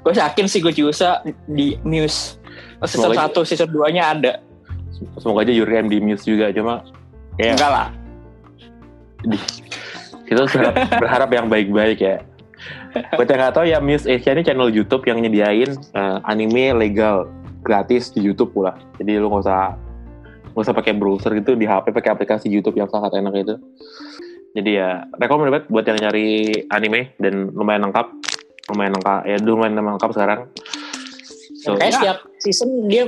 Gue 0.00 0.16
yakin 0.16 0.48
sih 0.48 0.58
gue 0.64 0.72
juga 0.72 1.20
di 1.46 1.76
Muse. 1.86 2.40
Season 2.88 3.12
Semoga- 3.12 3.28
1, 3.30 3.44
season 3.44 3.68
2 3.70 3.94
nya 3.94 4.04
ada. 4.16 4.32
semoga 5.20 5.44
aja 5.44 5.52
Yuri 5.52 5.80
di 5.88 5.98
Muse 6.00 6.24
juga 6.28 6.52
cuma 6.52 6.84
ya 7.40 7.56
Enggak 7.56 7.70
lah. 7.72 7.88
kita 10.28 10.40
berharap, 10.44 10.74
berharap 11.02 11.30
yang 11.32 11.46
baik-baik 11.48 11.98
ya 12.00 12.16
Buat 13.16 13.28
yang 13.30 13.40
nggak 13.40 13.54
tahu 13.56 13.66
ya 13.70 13.78
Muse 13.80 14.04
Asia 14.04 14.34
ini 14.36 14.42
channel 14.44 14.68
YouTube 14.68 15.06
yang 15.08 15.22
nyediain 15.24 15.72
eh, 15.72 16.18
anime 16.28 16.74
legal 16.76 17.30
gratis 17.62 18.10
di 18.12 18.20
YouTube 18.24 18.52
pula. 18.52 18.76
Jadi 18.98 19.16
lu 19.16 19.30
nggak 19.30 19.46
usah 19.46 19.76
nggak 20.52 20.64
usah 20.66 20.74
pakai 20.74 20.92
browser 20.98 21.30
gitu 21.38 21.54
di 21.54 21.64
HP 21.64 21.94
pakai 21.94 22.10
aplikasi 22.12 22.50
YouTube 22.50 22.76
yang 22.76 22.90
sangat 22.90 23.14
enak 23.16 23.32
itu. 23.36 23.54
Jadi 24.50 24.70
ya 24.82 25.06
rekomend 25.18 25.54
banget 25.54 25.66
buat 25.70 25.86
yang 25.86 25.98
nyari 26.02 26.28
anime 26.74 27.14
dan 27.22 27.54
lumayan 27.54 27.86
lengkap, 27.86 28.06
lumayan 28.74 28.98
lengkap 28.98 29.20
ya 29.26 29.36
lumayan 29.46 29.74
lengkap 29.78 30.10
sekarang. 30.10 30.40
So, 31.60 31.76
Kayak 31.76 31.92
ya, 31.92 31.96
setiap 32.00 32.18
season 32.40 32.70
dia 32.88 33.04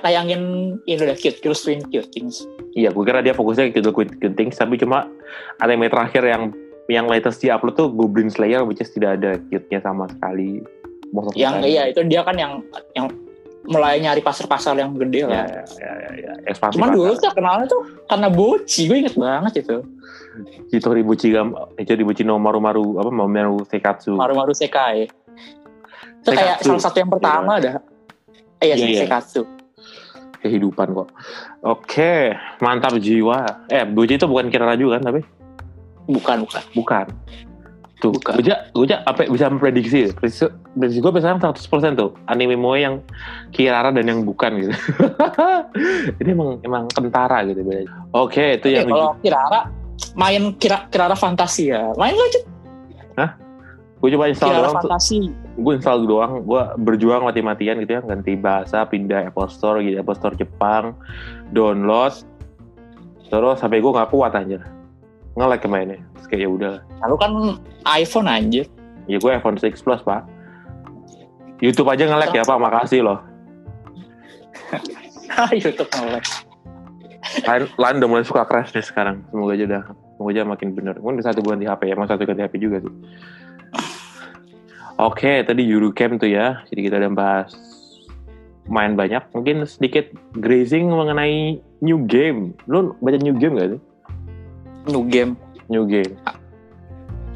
tayangin 0.00 0.76
ini 0.88 0.96
udah 0.96 1.16
cute, 1.20 1.38
cute 1.44 1.56
swing, 1.56 1.84
cute 1.92 2.08
things. 2.16 2.48
iya, 2.72 2.88
gue 2.94 3.04
kira 3.04 3.20
dia 3.20 3.36
fokusnya 3.36 3.74
ke 3.74 3.82
Good 3.82 4.22
Good 4.22 4.34
Things, 4.38 4.56
tapi 4.56 4.78
cuma 4.80 5.04
anime 5.60 5.90
terakhir 5.90 6.22
yang 6.24 6.54
yang 6.88 7.06
latest 7.06 7.42
di 7.44 7.52
upload 7.52 7.76
tuh 7.76 7.88
Goblin 7.92 8.32
Slayer, 8.32 8.64
which 8.64 8.80
is 8.80 8.90
tidak 8.94 9.20
ada 9.20 9.36
cute-nya 9.50 9.84
sama 9.84 10.08
sekali. 10.10 10.64
Yang 11.34 11.54
iya 11.66 11.90
itu 11.90 12.00
dia 12.06 12.22
kan 12.22 12.38
yang 12.38 12.62
yang 12.94 13.10
mulai 13.68 14.00
nyari 14.00 14.24
pasar-pasar 14.24 14.72
yang 14.80 14.96
ya, 14.96 14.98
gede 15.04 15.20
lah. 15.28 15.44
ya, 15.44 15.62
ya, 15.76 15.92
ya, 15.92 16.10
ya. 16.16 16.32
ekspansi 16.48 16.74
Cuman 16.80 16.88
pasar. 16.88 16.96
dulu 16.96 17.12
tuh 17.16 17.30
kenalnya 17.36 17.66
tuh 17.68 17.82
karena 18.08 18.28
boci, 18.32 18.80
gue 18.88 18.96
inget 19.04 19.14
banget 19.16 19.52
itu. 19.62 19.76
Hitori 20.70 21.02
Buchi 21.02 21.34
gam, 21.34 21.52
Hitori 21.76 22.06
Buchi 22.06 22.22
no 22.22 22.38
Maru 22.38 22.62
Maru 22.62 22.96
apa 23.02 23.10
Maru 23.10 23.66
Sekatsu. 23.66 24.14
Maru-maru 24.16 24.54
Sekai. 24.54 25.10
Itu 26.22 26.30
kayak 26.30 26.62
Sekatsu. 26.62 26.68
salah 26.70 26.82
satu 26.82 26.96
yang 27.02 27.10
pertama 27.10 27.52
dah. 27.60 27.74
Eh, 28.62 28.72
iya, 28.72 28.76
iya. 28.78 29.04
Sekatsu. 29.04 29.44
kehidupan 30.40 30.96
kok. 30.96 31.12
Oke, 31.60 32.32
mantap 32.64 32.96
jiwa. 32.96 33.68
Eh, 33.68 33.84
Buchi 33.84 34.16
itu 34.16 34.24
bukan 34.24 34.48
Kirara 34.48 34.72
juga 34.72 34.96
kan 34.96 35.12
tapi 35.12 35.20
Bukan, 36.08 36.48
bukan. 36.48 36.62
bukan. 36.72 37.06
Tuh, 38.00 38.16
Bukan. 38.16 38.40
Goja, 38.40 38.72
Goja 38.72 38.96
apa 39.04 39.28
bisa 39.28 39.52
memprediksi? 39.52 40.08
Prediksi, 40.16 40.48
prediksi 40.72 40.98
gue 41.04 41.12
sekarang 41.20 41.40
100% 41.44 42.00
tuh 42.00 42.16
anime 42.32 42.56
moe 42.56 42.80
yang 42.80 43.04
Kirara 43.52 43.92
dan 43.92 44.08
yang 44.08 44.24
bukan 44.24 44.56
gitu. 44.56 44.72
Ini 46.24 46.32
emang 46.32 46.64
emang 46.64 46.88
kentara 46.88 47.44
gitu 47.44 47.60
bedanya. 47.60 47.92
Oke, 48.16 48.56
itu 48.56 48.72
Oke, 48.72 48.76
yang 48.80 48.88
kalau 48.88 49.12
Kirara 49.20 49.60
main 50.16 50.56
Kira 50.56 50.88
Kirara 50.88 51.12
Fantasi 51.12 51.76
ya. 51.76 51.92
Main 52.00 52.16
lo 52.16 52.24
aja 52.24 52.40
gue 54.00 54.08
coba 54.16 54.32
install 54.32 54.48
Kirara 54.50 54.64
doang. 54.64 54.76
Fantasi. 54.80 55.18
gue 55.60 55.72
install 55.76 56.00
doang 56.08 56.32
gue 56.48 56.62
berjuang 56.80 57.22
mati-matian 57.28 57.76
gitu 57.84 58.00
ya 58.00 58.02
ganti 58.02 58.32
bahasa 58.32 58.88
pindah 58.88 59.28
Apple 59.28 59.52
Store 59.52 59.84
gitu 59.84 60.00
Apple 60.00 60.16
Store 60.16 60.36
Jepang 60.40 60.96
download 61.52 62.16
terus 63.28 63.56
sampai 63.60 63.84
gue 63.84 63.92
nggak 63.92 64.10
kuat 64.10 64.32
aja 64.32 64.64
nge-lag 65.40 65.64
mainnya 65.66 65.98
terus 66.14 66.26
kayak 66.28 66.42
ya 66.44 66.48
udah. 66.52 66.74
Lalu 67.00 67.16
kan 67.16 67.32
iPhone 67.96 68.28
anjir. 68.28 68.68
ya 69.08 69.16
gue 69.18 69.30
iPhone 69.32 69.56
6 69.56 69.80
Plus 69.82 70.00
pak. 70.04 70.22
YouTube 71.64 71.88
aja 71.88 72.04
nge-lag 72.04 72.30
ya 72.30 72.44
pak. 72.44 72.58
Makasih 72.60 73.00
loh. 73.00 73.18
YouTube 75.64 75.88
nge-lag. 75.88 76.24
lain, 77.46 77.62
lain 77.78 77.94
udah 78.00 78.08
mulai 78.08 78.24
suka 78.24 78.44
crash 78.44 78.76
nih 78.76 78.84
sekarang. 78.84 79.24
Semoga 79.32 79.56
aja 79.56 79.64
udah 79.66 79.82
semoga 80.16 80.30
aja 80.36 80.42
makin 80.44 80.68
bener. 80.76 80.94
Gue 81.00 81.10
udah 81.16 81.26
satu 81.26 81.40
bulan 81.40 81.58
di 81.58 81.66
HP 81.66 81.82
ya 81.88 81.94
mau 81.96 82.06
satu 82.06 82.22
ganti 82.28 82.44
HP 82.44 82.54
juga 82.60 82.76
sih. 82.84 82.92
Oke 85.00 85.40
tadi 85.48 85.64
Eurocamp 85.64 86.20
tuh 86.20 86.28
ya. 86.28 86.60
Jadi 86.68 86.80
kita 86.84 87.00
udah 87.00 87.12
bahas 87.16 87.50
main 88.68 88.94
banyak. 88.94 89.24
Mungkin 89.32 89.64
sedikit 89.64 90.12
grazing 90.36 90.92
mengenai 90.92 91.58
new 91.80 92.04
game. 92.04 92.52
Lu 92.68 92.92
baca 93.00 93.16
new 93.16 93.34
game 93.34 93.56
gak 93.56 93.70
sih 93.74 93.80
New 94.88 95.04
game. 95.06 95.36
new 95.68 95.84
game 95.84 96.12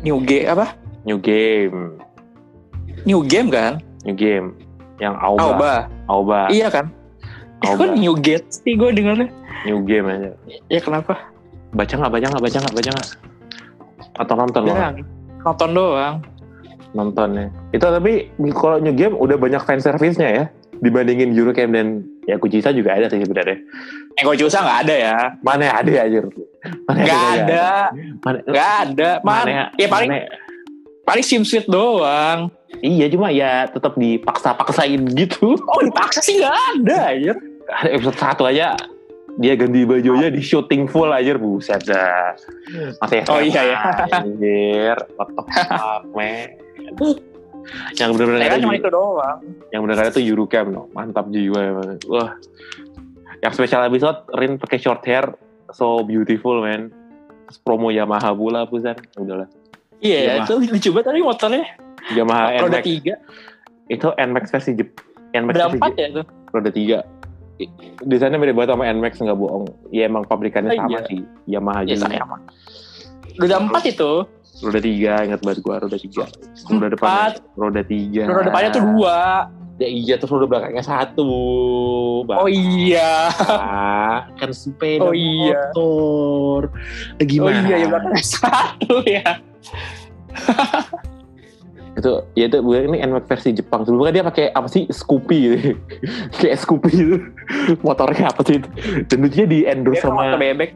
New 0.01 0.19
game 0.21 0.47
apa? 0.49 0.67
new 1.05 1.19
game 1.19 1.97
New 3.05 3.21
game 3.25 3.49
kan? 3.49 3.81
new 4.05 4.17
game 4.17 4.57
yang 4.97 5.17
Aoba 5.19 5.43
Aoba. 5.43 5.73
Aoba 6.07 6.41
Iya 6.49 6.69
kan? 6.71 6.87
Aoba 7.65 7.91
Kok 7.91 7.97
New 7.99 8.15
Gate 8.17 8.47
sih 8.49 8.77
gue 8.77 8.91
dengarnya? 8.93 9.29
new 9.65 9.81
game 9.83 10.07
aja 10.09 10.31
Ya 10.69 10.81
kenapa? 10.81 11.17
baca 11.75 11.91
nggak 11.91 12.13
baca 12.13 12.27
nggak 12.31 12.45
baca 12.45 12.59
nggak 12.63 12.77
baca 12.79 12.91
nggak 12.95 13.09
atau 14.15 14.35
nonton 14.39 14.63
lo 14.63 14.71
Jarang. 14.71 14.97
Nonton 15.43 15.71
doang. 15.75 16.17
nonton 16.95 17.29
ya. 17.35 17.47
Itu 17.75 17.83
tapi 17.83 18.31
kalau 18.55 18.79
new 18.79 18.95
game 18.95 19.19
udah 19.19 19.35
banyak 19.35 19.59
fan 19.67 19.83
service-nya 19.83 20.29
ya 20.31 20.45
dibandingin 20.79 21.35
Eurocamp 21.35 21.75
dan 21.75 22.07
ya 22.31 22.39
Kucisa 22.39 22.71
juga 22.71 22.95
ada 22.95 23.11
sih 23.11 23.19
sebenarnya. 23.19 23.59
Eh 24.15 24.23
gue 24.23 24.37
Cusa 24.39 24.63
nggak 24.63 24.79
ada 24.87 24.95
ya. 24.95 25.17
Mana 25.43 25.75
ada 25.75 25.91
aja. 25.91 26.23
Mana 26.87 26.99
Nggak 27.01 27.19
kagak 27.21 27.35
ada. 27.37 27.67
Mana 28.23 28.39
Nggak 28.47 28.71
ada. 28.85 29.11
Man, 29.21 29.45
mana 29.45 29.63
ya 29.77 29.87
paling 29.89 30.11
mana- 30.11 30.31
paling 31.05 31.25
sim 31.25 31.43
sweet 31.45 31.69
doang. 31.69 32.49
Iya 32.81 33.07
cuma 33.09 33.29
ya 33.31 33.69
tetap 33.69 33.95
dipaksa-paksain 33.95 35.01
gitu. 35.15 35.55
Oh 35.55 35.81
dipaksa 35.85 36.21
sih 36.21 36.41
nggak 36.41 36.57
ada 36.81 37.01
ya. 37.15 37.35
Ada 37.71 37.89
episode 37.95 38.19
satu 38.19 38.45
aja 38.45 38.75
dia 39.35 39.59
ganti 39.59 39.83
bajunya 39.83 40.31
di 40.31 40.39
shooting 40.39 40.87
full 40.87 41.11
aja 41.11 41.35
buset 41.35 41.83
dah. 41.83 42.39
Masih 43.03 43.27
Oh, 43.27 43.43
iya, 43.43 43.67
ya. 43.67 43.79
Anjir, 44.15 44.95
fuck, 45.19 45.43
man. 46.15 46.55
Yang 47.99 48.09
bener-bener 48.15 48.41
Saya 48.45 48.51
ada 48.55 48.63
cuma 48.63 48.75
itu 48.77 48.91
doang. 48.93 49.39
yang 49.73 49.81
bener-bener 49.83 50.07
ada 50.07 50.15
tuh 50.15 50.23
Eurocamp 50.23 50.69
no. 50.71 50.87
Mantap 50.93 51.27
jiwa 51.35 51.59
emang. 51.59 51.99
Wah. 52.07 52.37
Yang 53.43 53.53
special 53.59 53.83
episode 53.89 54.19
Rin 54.37 54.55
pakai 54.55 54.79
short 54.79 55.03
hair 55.03 55.35
so 55.75 56.01
beautiful 56.01 56.63
man. 56.63 56.89
Terus 57.45 57.59
promo 57.61 57.91
Yamaha 57.91 58.33
pula 58.33 58.65
Pusan. 58.65 58.97
Udahlah. 59.15 59.51
Iya 59.99 60.19
Iya, 60.21 60.33
itu 60.43 60.55
lucu 60.61 60.89
banget 60.91 61.07
tadi 61.07 61.21
motornya. 61.21 61.65
Yamaha 62.11 62.45
Roda 62.59 62.79
NMAX. 62.79 62.85
tiga. 62.85 63.15
Itu 63.87 64.09
NMAX 64.13 64.45
versi 64.51 64.71
Jep. 64.73 64.91
NMAX 65.33 65.51
Roda 65.51 65.65
versi 65.65 65.77
empat 65.77 65.91
Jep- 65.91 66.01
ya 66.01 66.09
tuh. 66.15 66.25
Roda 66.51 66.71
3. 66.71 66.99
Desainnya 68.03 68.37
beda 68.37 68.53
banget 68.53 68.71
sama 68.73 68.85
NMAX 68.87 69.13
nggak 69.17 69.37
bohong. 69.37 69.65
Ya 69.91 70.03
emang 70.05 70.25
pabrikannya 70.25 70.71
Oh, 70.71 70.77
sama 70.77 70.91
iya. 70.91 71.01
sih. 71.07 71.21
Yamaha 71.47 71.81
Iya 71.83 71.95
juga. 71.97 72.17
sama. 72.17 72.37
Roda 73.35 73.57
empat 73.61 73.83
itu. 73.87 74.13
Roda 74.57 74.81
3 74.81 75.27
ingat 75.27 75.41
banget 75.41 75.59
gua 75.61 75.77
roda 75.79 75.97
3. 75.97 76.25
Roda 76.69 76.87
depan 76.89 77.29
roda 77.55 77.83
3. 77.83 78.23
Roda 78.23 78.43
depannya 78.45 78.71
tuh 78.71 78.83
dua. 78.87 79.19
Ya 79.75 79.89
iya 79.89 80.15
terus 80.15 80.31
roda 80.31 80.47
belakangnya 80.47 80.83
satu. 80.83 81.27
Bang. 82.25 82.39
Oh 82.39 82.49
iya. 82.49 83.27
Ah, 83.43 84.31
kan 84.39 84.55
sepeda 84.55 85.03
Oh 85.03 85.11
iya. 85.11 85.59
motor. 85.75 86.71
Eh, 87.19 87.23
Oh 87.23 87.27
Gimana? 87.27 87.59
iya 87.63 87.77
ya 87.83 87.87
belakangnya 87.89 88.23
satu 88.39 88.95
ya. 89.03 89.25
Itu 91.95 92.27
ya 92.35 92.51
itu 92.51 92.59
gue 92.59 92.79
ini 92.85 92.99
NMAX 93.01 93.23
versi 93.25 93.55
Jepang. 93.55 93.87
Sebelumnya 93.87 94.11
dia 94.13 94.25
pakai 94.27 94.51
apa 94.51 94.67
sih? 94.67 94.91
Scoopy 94.91 95.37
gitu. 95.39 95.57
Kayak 96.39 96.59
Scoopy 96.59 96.91
itu. 96.91 97.17
Motornya 97.83 98.35
apa 98.35 98.43
sih 98.43 98.59
itu? 98.59 98.69
Dan 99.07 99.23
lucunya 99.23 99.47
di 99.47 99.59
endorse 99.63 100.03
Dia 100.03 100.11
kan 100.11 100.35
sama 100.35 100.35
bebek. 100.37 100.71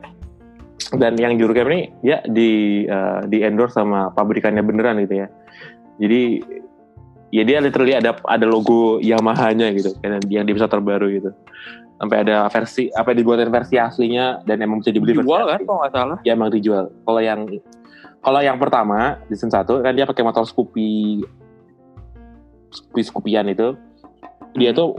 dan 0.95 1.19
yang 1.19 1.37
Eurocamp 1.37 1.69
ini 1.69 1.91
ya 2.01 2.23
di 2.25 2.51
eh, 2.87 3.21
di 3.27 3.43
endorse 3.43 3.75
sama 3.77 4.09
pabrikannya 4.09 4.63
beneran 4.63 5.03
gitu 5.03 5.21
ya. 5.21 5.29
Jadi 5.99 6.39
ya 7.29 7.43
dia 7.45 7.61
literally 7.61 7.93
ada 7.93 8.17
ada 8.25 8.47
logo 8.49 8.99
Yamaha-nya 9.05 9.73
gitu 9.77 9.93
kan 10.01 10.21
yang 10.29 10.45
di 10.49 10.53
episode 10.53 10.73
terbaru 10.73 11.07
gitu. 11.13 11.31
Sampai 11.99 12.23
ada 12.23 12.47
versi 12.47 12.87
apa 12.95 13.11
dibuatin 13.11 13.51
versi 13.51 13.75
aslinya 13.75 14.47
dan 14.47 14.63
emang 14.63 14.81
bisa 14.81 14.95
dibeli 14.95 15.19
versi 15.19 15.27
Jual 15.27 15.45
kan 15.51 15.61
kalau 15.67 15.79
nggak 15.83 15.95
salah. 15.95 16.19
ya 16.23 16.33
emang 16.39 16.51
dijual. 16.55 16.95
Kalau 17.03 17.21
yang 17.21 17.41
kalau 18.23 18.41
yang 18.43 18.59
pertama 18.59 19.19
di 19.27 19.35
season 19.35 19.51
1 19.51 19.85
kan 19.85 19.93
dia 19.95 20.07
pakai 20.07 20.23
motor 20.23 20.47
Scoopy 20.47 21.23
Scoopy 22.71 23.03
Scoopyan 23.03 23.51
itu 23.51 23.75
dia 24.55 24.71
tuh 24.73 24.95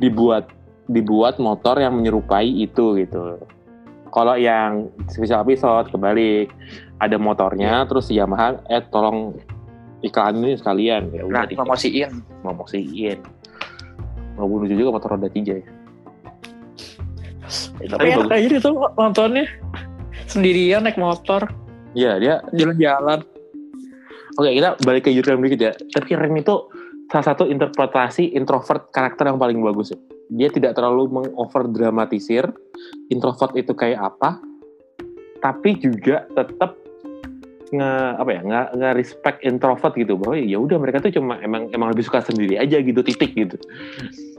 dibuat 0.00 0.48
dibuat 0.90 1.38
motor 1.38 1.78
yang 1.78 2.00
menyerupai 2.00 2.48
itu 2.48 2.96
gitu. 2.98 3.38
Kalau 4.10 4.34
yang 4.34 4.90
special 5.06 5.46
episode 5.46 5.86
kebalik 5.94 6.50
ada 6.98 7.14
motornya 7.20 7.86
terus 7.86 8.10
si 8.10 8.18
Yamaha 8.18 8.58
eh 8.66 8.82
tolong 8.90 9.38
iklan 10.00 10.40
ini 10.40 10.56
sekalian 10.56 11.12
ya 11.12 11.22
udah 11.28 11.44
Nah, 11.44 11.56
promosiin. 11.56 12.10
promosiin. 12.40 13.18
Mau 14.40 14.48
bunuh 14.48 14.66
juga 14.68 14.96
motor 14.96 15.16
roda 15.16 15.28
tiga 15.28 15.60
ya. 15.60 15.68
Tapi 17.80 18.06
enak 18.14 18.30
aja 18.30 18.56
itu 18.60 18.70
nontonnya. 18.70 19.44
Sendirian 20.30 20.86
naik 20.86 20.96
motor. 21.00 21.50
Iya 21.92 22.22
dia 22.22 22.34
Jalan-jalan. 22.54 23.26
Oke, 24.38 24.50
kita 24.54 24.78
balik 24.86 25.02
ke 25.04 25.10
Jurgen 25.12 25.42
dikit 25.42 25.60
ya. 25.60 25.72
Tapi 25.74 26.14
Ren 26.14 26.38
itu 26.38 26.70
salah 27.10 27.34
satu 27.34 27.44
interpretasi 27.50 28.32
introvert 28.38 28.94
karakter 28.94 29.26
yang 29.26 29.42
paling 29.42 29.58
bagus 29.60 29.90
ya. 29.92 29.98
Dia 30.30 30.48
tidak 30.54 30.78
terlalu 30.78 31.10
mengover 31.10 31.66
dramatisir 31.66 32.46
introvert 33.10 33.50
itu 33.58 33.74
kayak 33.74 34.14
apa, 34.14 34.38
tapi 35.42 35.74
juga 35.82 36.24
tetap 36.38 36.78
nge 37.70 37.92
apa 38.18 38.30
ya 38.34 38.40
nggak 38.42 38.66
nggak 38.76 38.92
respect 38.98 39.38
introvert 39.46 39.94
gitu 39.94 40.18
bahwa 40.18 40.34
ya 40.38 40.58
udah 40.58 40.76
mereka 40.82 40.98
tuh 40.98 41.14
cuma 41.14 41.38
emang 41.38 41.70
emang 41.70 41.94
lebih 41.94 42.02
suka 42.02 42.18
sendiri 42.18 42.58
aja 42.58 42.82
gitu 42.82 43.00
titik 43.06 43.30
gitu 43.38 43.54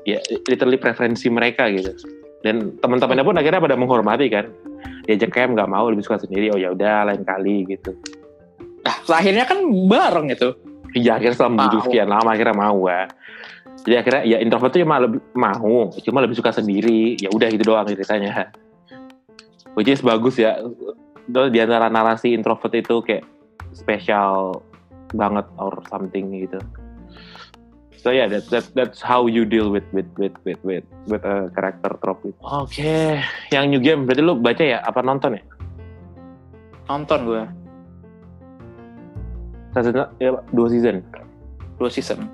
ya 0.04 0.20
literally 0.52 0.76
preferensi 0.76 1.32
mereka 1.32 1.72
gitu 1.72 1.96
dan 2.44 2.76
teman-temannya 2.84 3.24
pun 3.24 3.36
akhirnya 3.40 3.62
pada 3.64 3.80
menghormati 3.80 4.28
kan 4.28 4.52
diajak 5.08 5.32
camp 5.32 5.56
nggak 5.56 5.72
mau 5.72 5.88
lebih 5.88 6.04
suka 6.04 6.20
sendiri 6.28 6.52
oh 6.52 6.60
ya 6.60 6.76
udah 6.76 7.08
lain 7.08 7.24
kali 7.24 7.64
gitu 7.72 7.96
Nah, 8.82 8.96
akhirnya 9.18 9.46
kan 9.46 9.62
bareng 9.66 10.28
itu. 10.34 10.50
Ya 10.98 11.16
akhirnya 11.16 11.48
Mau. 11.48 11.64
hidup 11.70 11.80
sekian 11.88 12.10
lama 12.12 12.30
akhirnya 12.36 12.56
mau 12.58 12.80
ya. 12.90 13.08
Jadi 13.82 13.96
akhirnya 13.98 14.24
ya 14.28 14.38
introvert 14.44 14.72
tuh 14.76 14.82
cuma 14.84 15.02
lebih 15.02 15.22
mau, 15.34 15.90
cuma 16.04 16.20
lebih 16.22 16.36
suka 16.38 16.52
sendiri. 16.52 17.18
Ya 17.18 17.32
udah 17.32 17.48
gitu 17.50 17.64
doang 17.72 17.88
ceritanya. 17.88 18.52
Which 19.74 19.88
is 19.88 20.04
bagus 20.04 20.36
ya. 20.36 20.60
Itu 21.30 21.52
Di 21.52 21.60
antara 21.62 21.92
narasi 21.92 22.34
introvert 22.34 22.74
itu 22.74 23.04
kayak 23.04 23.26
spesial 23.76 24.62
banget 25.12 25.46
or 25.60 25.76
something 25.92 26.32
gitu. 26.32 26.60
So 28.02 28.10
yeah, 28.10 28.26
that, 28.26 28.50
that 28.50 28.66
that's 28.74 28.98
how 28.98 29.30
you 29.30 29.46
deal 29.46 29.70
with 29.70 29.86
with 29.94 30.10
with 30.18 30.34
with 30.42 30.58
with 30.66 30.82
with 31.06 31.22
a 31.22 31.54
character 31.54 31.94
trope. 32.02 32.26
itu. 32.26 32.34
Oke, 32.42 33.22
yang 33.54 33.70
new 33.70 33.78
game 33.78 34.10
berarti 34.10 34.26
lu 34.26 34.42
baca 34.42 34.64
ya 34.66 34.82
apa 34.82 35.06
nonton 35.06 35.38
ya? 35.38 35.44
Nonton 36.90 37.20
gue 37.30 37.44
Season, 39.72 40.04
ya, 40.20 40.36
dua 40.52 40.68
season. 40.68 41.00
dua 41.80 41.88
season. 41.88 42.28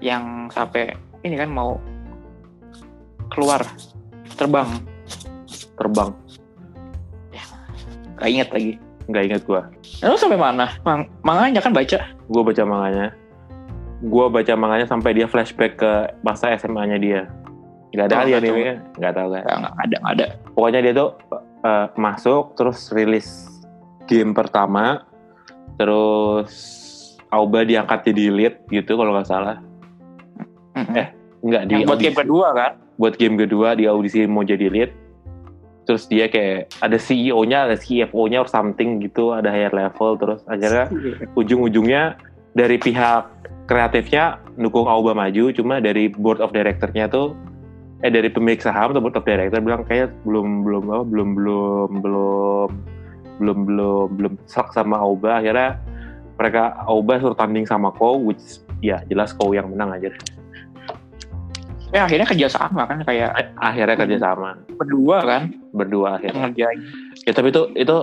Yang 0.00 0.54
sampai 0.56 0.96
ini 1.26 1.36
kan 1.36 1.50
mau 1.52 1.76
keluar 3.34 3.66
terbang. 4.38 4.80
Terbang. 5.76 6.16
Gak 8.20 8.30
inget 8.30 8.48
lagi. 8.50 8.72
Nggak 9.08 9.24
inget 9.26 9.42
gua. 9.42 9.62
Lalu 9.98 10.16
sampai 10.16 10.38
mana? 10.38 10.66
Mang 10.84 11.08
manganya 11.20 11.58
kan 11.58 11.72
baca. 11.72 11.98
gue 12.06 12.42
baca 12.44 12.62
manganya 12.62 13.10
gue 14.00 14.26
baca 14.30 14.52
manganya 14.54 14.86
sampai 14.86 15.12
dia 15.12 15.26
flashback 15.26 15.76
ke 15.76 15.92
masa 16.20 16.54
SMA-nya 16.54 16.96
dia 16.96 17.20
nggak 17.90 18.06
ada 18.06 18.16
kali 18.16 18.30
tahu. 18.30 18.38
animenya 18.38 18.74
nggak 18.96 19.12
tahu 19.12 19.28
kan 19.28 19.42
Gak, 19.42 19.58
ada, 19.76 19.96
nggak 19.98 20.14
ada. 20.14 20.26
pokoknya 20.54 20.80
dia 20.80 20.92
tuh 20.94 21.10
eh, 21.60 21.86
masuk 21.98 22.44
terus 22.54 22.88
rilis 22.90 23.28
game 24.06 24.32
pertama 24.32 25.04
terus 25.76 26.52
Auba 27.28 27.62
diangkat 27.62 28.06
jadi 28.06 28.24
lead 28.30 28.54
gitu 28.68 28.94
kalau 28.94 29.12
nggak 29.12 29.26
salah 29.26 29.58
Mm-mm. 30.72 30.94
Eh, 30.94 31.08
nggak 31.42 31.62
di 31.66 31.72
Yang 31.76 31.86
buat 31.86 32.00
game 32.00 32.16
kedua 32.16 32.46
kan? 32.52 32.72
buat 32.96 33.14
game 33.16 33.36
kedua 33.36 33.68
di 33.74 33.84
audisi 33.84 34.24
mau 34.24 34.42
jadi 34.42 34.66
lead 34.66 34.90
terus 35.88 36.06
dia 36.06 36.28
kayak 36.30 36.70
ada 36.80 36.98
CEO-nya 37.00 37.66
ada 37.70 37.76
CFO-nya 37.76 38.44
or 38.44 38.48
something 38.50 39.00
gitu 39.02 39.32
ada 39.34 39.50
higher 39.50 39.72
level. 39.72 40.16
Terus 40.20 40.40
akhirnya 40.46 40.86
ujung-ujungnya 41.34 42.20
dari 42.54 42.76
pihak 42.76 43.26
kreatifnya 43.70 44.42
dukung 44.58 44.90
Auba 44.90 45.14
maju 45.14 45.54
cuma 45.54 45.78
dari 45.78 46.10
board 46.10 46.42
of 46.42 46.50
director-nya 46.50 47.06
tuh 47.06 47.38
eh 48.02 48.10
dari 48.10 48.32
pemilik 48.32 48.58
saham 48.58 48.90
atau 48.90 49.02
board 49.04 49.14
of 49.14 49.28
director 49.28 49.60
bilang 49.60 49.84
kayak 49.86 50.10
belum 50.24 50.66
belum 50.66 50.84
apa 50.90 51.04
belum 51.06 51.28
belum 51.36 51.88
belum 52.02 52.68
belum 53.38 53.58
belum 53.68 54.06
belum 54.16 54.32
serak 54.50 54.74
sama 54.74 54.98
Auba. 54.98 55.38
Akhirnya 55.38 55.78
mereka 56.40 56.76
Auba 56.88 57.20
suruh 57.20 57.36
tanding 57.36 57.68
sama 57.68 57.92
Ko 57.92 58.16
which 58.16 58.64
ya 58.80 59.04
jelas 59.06 59.36
Ko 59.36 59.52
yang 59.52 59.70
menang 59.70 60.00
aja 60.00 60.10
Eh 61.90 61.98
akhirnya 61.98 62.22
kerja 62.24 62.46
sama 62.46 62.84
kan 62.84 63.02
kayak 63.02 63.30
Eh, 63.34 63.46
akhirnya 63.56 63.96
kerja 63.96 64.16
sama 64.20 64.54
berdua 64.72 65.18
kan 65.20 65.42
berdua 65.70 66.16
akhirnya 66.16 66.46
ngerjain. 66.46 66.78
ya 67.20 67.32
tapi 67.32 67.50
itu 67.50 67.62
itu 67.74 67.96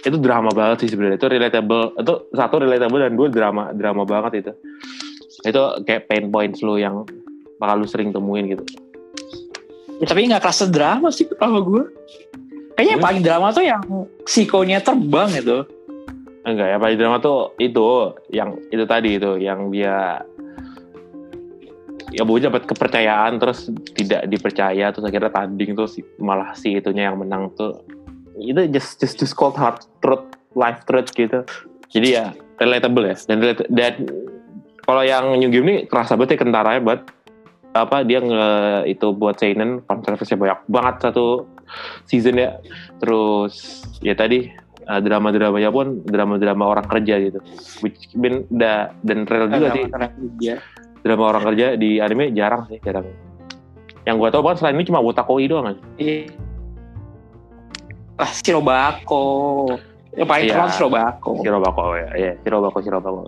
itu 0.00 0.16
drama 0.16 0.48
banget 0.50 0.76
sih 0.80 0.90
sebenarnya 0.90 1.16
itu 1.16 1.28
relatable 1.28 1.92
itu 1.94 2.14
satu 2.30 2.54
relatable 2.58 2.98
dan 2.98 3.12
dua 3.12 3.28
drama 3.28 3.70
drama 3.70 4.02
banget 4.02 4.32
itu 4.40 4.52
itu 5.44 5.60
kayak 5.82 6.06
pain 6.06 6.28
points 6.28 6.60
lu 6.60 6.76
yang 6.76 7.04
bakal 7.56 7.76
lu 7.76 7.86
sering 7.86 8.08
temuin 8.10 8.48
gitu 8.48 8.64
Ya, 9.94 10.10
tapi 10.10 10.26
nggak 10.26 10.42
kerasa 10.42 10.66
drama 10.66 11.06
sih 11.08 11.22
kalau 11.30 11.62
gue. 11.62 11.86
Kayaknya 12.74 12.90
yang 12.90 12.98
Hmm. 12.98 13.06
paling 13.06 13.22
drama 13.22 13.46
tuh 13.48 13.62
yang 13.62 13.82
psikonya 14.22 14.78
terbang 14.80 15.30
itu. 15.32 15.58
enggak 16.42 16.66
ya 16.66 16.76
paling 16.76 16.98
drama 16.98 17.16
tuh 17.18 17.38
itu 17.56 17.88
yang 18.28 18.52
itu 18.68 18.84
tadi 18.84 19.16
itu 19.16 19.38
yang 19.38 19.70
dia 19.70 20.18
ya 22.14 22.22
boleh 22.22 22.46
dapat 22.46 22.62
kepercayaan 22.70 23.42
terus 23.42 23.66
tidak 23.98 24.30
dipercaya 24.30 24.94
terus 24.94 25.02
akhirnya 25.02 25.34
tanding 25.34 25.74
tuh 25.74 25.90
si- 25.90 26.06
malah 26.22 26.54
si 26.54 26.78
itunya 26.78 27.10
yang 27.10 27.18
menang 27.18 27.50
tuh. 27.58 27.82
Itu 28.38 28.66
just 28.70 29.02
just 29.02 29.18
just 29.18 29.34
cold 29.34 29.58
hard 29.58 29.82
truth 29.98 30.24
life 30.54 30.86
truth 30.86 31.10
gitu. 31.12 31.42
Jadi 31.90 32.14
ya 32.14 32.30
relatable 32.62 33.10
ya. 33.10 33.16
Dan 33.26 33.38
dan 33.70 33.94
kalau 34.86 35.02
yang 35.02 35.34
new 35.34 35.50
game 35.50 35.66
ini 35.66 35.76
kerasa 35.90 36.14
banget 36.14 36.38
ya 36.38 36.46
kentaranya 36.46 36.80
buat 36.82 37.00
apa 37.74 38.06
dia 38.06 38.22
nge 38.22 38.48
itu 38.86 39.10
buat 39.10 39.34
seinen 39.34 39.82
kontroversinya 39.82 40.38
banyak 40.38 40.60
banget 40.70 40.94
satu 41.10 41.50
season 42.06 42.38
ya. 42.38 42.62
Terus 43.02 43.82
ya 43.98 44.14
tadi 44.14 44.46
uh, 44.86 45.00
drama-dramanya 45.02 45.70
pun 45.74 46.06
drama-drama 46.06 46.64
orang 46.78 46.86
kerja 46.86 47.18
gitu. 47.18 47.42
Which 47.82 48.14
been 48.14 48.46
da, 48.50 48.94
dan 49.02 49.26
real 49.26 49.50
juga 49.50 49.66
sih. 49.74 49.84
Drama 51.04 51.24
orang 51.28 51.44
kerja 51.44 51.76
di 51.76 52.00
anime 52.00 52.32
jarang 52.32 52.64
sih 52.66 52.80
jarang 52.80 53.04
yang 54.04 54.16
gua 54.16 54.28
tau 54.28 54.40
kan 54.40 54.56
selain 54.56 54.74
ini 54.74 54.84
cuma 54.84 54.98
Wotakoi 54.98 55.44
doang 55.44 55.68
kan 55.68 55.76
Iya. 55.96 56.32
Ah, 58.14 58.30
Shirobako. 58.30 59.24
Yang 60.14 60.28
paling 60.30 60.44
Iya. 60.46 60.52
terkenal 60.54 60.70
Shirobako. 60.70 61.30
Shirobako 61.42 61.82
ya 61.94 62.08
ya 62.14 62.32
Shirobako 62.40 62.78
Shirobako 62.80 63.20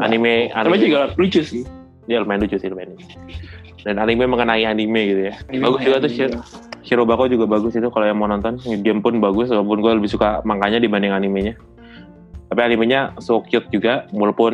anime 0.00 0.48
Tapi 0.48 0.56
anime 0.58 0.76
juga 0.80 1.00
lucu 1.14 1.40
sih. 1.40 1.62
dia 2.08 2.18
lumayan 2.18 2.42
lucu 2.42 2.56
sih 2.56 2.66
lumayan 2.66 2.96
lucu. 2.96 3.06
dan 3.80 3.96
anime 3.96 4.26
mengenai 4.26 4.66
anime 4.66 5.00
gitu 5.06 5.22
ya 5.24 5.34
bagus 5.60 5.80
juga 5.80 5.96
tuh 6.00 6.10
Shir- 6.10 6.36
Shirobako 6.82 7.28
juga 7.28 7.44
bagus 7.46 7.72
itu 7.72 7.86
kalau 7.86 8.04
yang 8.04 8.16
mau 8.16 8.26
nonton 8.26 8.56
game 8.80 8.98
pun 8.98 9.20
bagus 9.20 9.48
walaupun 9.48 9.78
gue 9.78 9.92
lebih 9.96 10.10
suka 10.10 10.40
manganya 10.42 10.76
dibanding 10.76 11.12
animenya 11.12 11.54
tapi 12.48 12.60
animenya 12.60 13.14
so 13.16 13.40
cute 13.42 13.68
juga 13.70 14.04
walaupun 14.10 14.52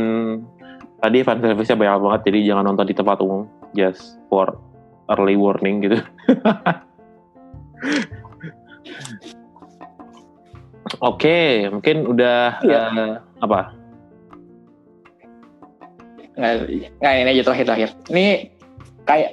tadi 1.01 1.19
fan 1.23 1.39
service-nya 1.41 1.77
banyak 1.77 2.03
banget 2.03 2.21
jadi 2.33 2.39
jangan 2.53 2.65
nonton 2.73 2.87
di 2.89 2.95
tempat 2.97 3.19
umum 3.21 3.45
just 3.77 4.17
for 4.33 4.57
early 5.13 5.37
warning 5.37 5.85
gitu 5.85 5.99
Oke, 11.03 11.67
mungkin 11.67 12.07
udah 12.07 12.63
Iya. 12.63 12.79
eh, 12.95 13.15
apa? 13.43 13.75
Nggak 16.37 17.15
ini 17.17 17.31
aja 17.35 17.43
terakhir 17.43 17.67
terakhir. 17.67 17.91
Ini 18.13 18.27
kayak 19.03 19.31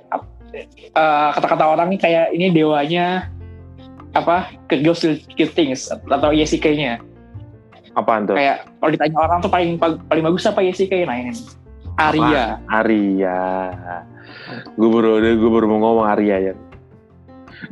eh, 0.57 1.29
kata-kata 1.37 1.63
orang 1.77 1.93
nih 1.93 1.99
kayak 2.01 2.25
ini 2.33 2.49
dewanya 2.49 3.29
apa 4.17 4.49
ke 4.65 4.81
Girls 4.81 5.05
Kill 5.37 5.51
Things 5.53 5.93
atau 5.93 6.33
Yesikei-nya. 6.33 6.97
Apaan 7.93 8.25
tuh? 8.25 8.35
Kayak 8.35 8.65
kalau 8.81 8.89
ditanya 8.89 9.17
orang 9.21 9.37
tuh 9.41 9.51
paling 9.53 9.77
paling 9.79 10.23
bagus 10.25 10.43
apa 10.49 10.59
Yesikei 10.65 11.05
nah 11.05 11.17
ini. 11.17 11.33
Aria. 11.93 12.57
Arya. 12.65 13.41
Gue 14.73 14.89
baru 14.89 15.21
gue 15.21 15.49
baru 15.53 15.65
mau 15.69 15.79
ngomong 15.81 16.07
Arya 16.09 16.51
ya. 16.51 16.53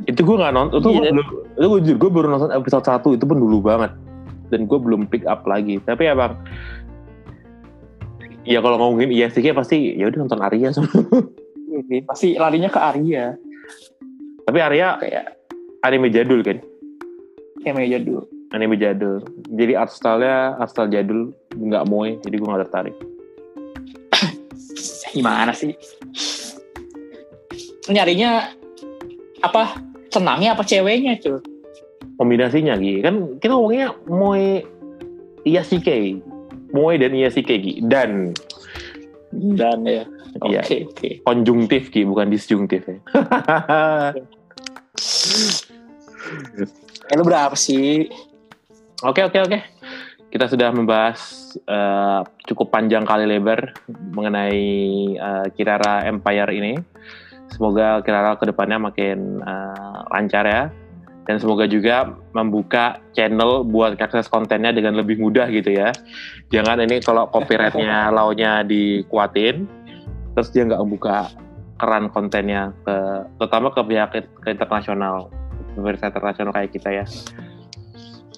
Itu 0.06 0.22
gue 0.22 0.36
nggak 0.38 0.54
nonton. 0.54 0.78
Itu 0.78 0.88
Iya. 0.94 1.10
gue. 1.10 1.38
Itu 1.58 1.66
gue 1.66 1.80
jujur 1.82 1.96
gue 1.98 2.10
baru 2.10 2.26
nonton 2.30 2.50
episode 2.54 2.86
1 2.86 3.18
itu 3.18 3.24
pun 3.26 3.38
dulu 3.42 3.58
banget. 3.66 3.90
Dan 4.54 4.70
gue 4.70 4.78
belum 4.78 5.10
pick 5.10 5.26
up 5.26 5.42
lagi. 5.44 5.82
Tapi 5.82 6.06
emang 6.06 6.38
Ya 8.42 8.58
kalau 8.58 8.74
ngomongin 8.74 9.14
ISTK 9.14 9.54
pasti 9.54 9.94
ya 9.94 10.10
udah 10.10 10.26
nonton 10.26 10.42
Arya. 10.42 10.70
Pasti 12.06 12.36
larinya 12.36 12.68
ke 12.68 12.78
Aria 12.78 13.32
Tapi 14.42 14.58
Arya 14.58 14.98
kayak 14.98 15.24
anime 15.82 16.10
jadul 16.10 16.42
kan? 16.42 16.58
kayak 17.62 17.74
meja 17.78 17.98
dulu. 18.02 18.26
Anime 18.52 18.76
jadul. 18.76 19.24
Jadi 19.48 19.72
art 19.72 19.92
style-nya 19.92 20.60
art 20.60 20.70
style 20.70 20.92
jadul 20.92 21.32
nggak 21.56 21.84
moe. 21.88 22.20
Jadi 22.20 22.34
gue 22.36 22.48
nggak 22.48 22.62
tertarik. 22.68 22.96
Gimana 25.16 25.56
sih? 25.56 25.72
Nyarinya 27.88 28.52
apa? 29.40 29.80
Senangnya 30.12 30.52
apa 30.52 30.62
ceweknya 30.68 31.16
cuy? 31.16 31.40
Kombinasinya 32.20 32.76
Gi. 32.76 33.00
Kan 33.00 33.40
kita 33.40 33.56
ngomongnya 33.56 33.96
moe 34.04 34.60
ISTK. 35.48 36.20
Moe 36.76 36.94
dan 37.00 37.16
ISTK 37.16 37.50
Gi. 37.56 37.72
Dan 37.80 38.36
Dan 39.32 39.88
ya. 39.88 40.04
Oke 40.40 40.52
Iya. 40.52 40.88
oke. 40.88 41.10
konjungtif 41.24 41.92
Ki, 41.92 42.04
bukan 42.08 42.32
disjungtif 42.32 42.84
ya. 42.84 42.96
Eh 47.12 47.16
lu 47.18 47.24
berapa 47.28 47.52
sih? 47.52 48.08
Oke 49.02 49.26
oke 49.26 49.38
oke. 49.42 49.58
Kita 50.30 50.46
sudah 50.46 50.70
membahas 50.70 51.18
eh, 51.66 52.20
cukup 52.46 52.70
panjang 52.70 53.02
kali 53.02 53.26
lebar 53.26 53.74
mengenai 54.14 54.62
eh, 55.18 55.46
Kirara 55.58 56.06
Empire 56.06 56.50
ini. 56.54 56.78
Semoga 57.50 58.00
Kirara 58.06 58.38
ke 58.38 58.46
depannya 58.46 58.78
makin 58.78 59.42
eh, 59.42 59.98
lancar 60.14 60.46
ya. 60.46 60.62
Dan 61.22 61.38
semoga 61.38 61.66
juga 61.70 62.14
membuka 62.34 62.98
channel 63.14 63.62
buat 63.62 63.94
akses 63.98 64.26
kontennya 64.26 64.74
dengan 64.74 64.98
lebih 64.98 65.18
mudah 65.18 65.50
gitu 65.50 65.70
ya. 65.70 65.90
Jangan 66.50 66.82
ini 66.82 66.98
kalau 67.02 67.26
copyrightnya 67.30 68.10
launya 68.16 68.66
dikuatin, 68.66 69.66
terus 70.34 70.50
dia 70.50 70.66
nggak 70.66 70.82
membuka 70.82 71.30
keran 71.78 72.06
kontennya 72.10 72.70
ke 72.86 72.96
terutama 73.38 73.74
ke 73.74 73.82
pihak 73.82 74.10
ke 74.14 74.48
internasional 74.54 75.26
pemirsa 75.74 76.14
internasional 76.14 76.54
kayak 76.54 76.70
kita 76.70 76.90
ya 76.94 77.04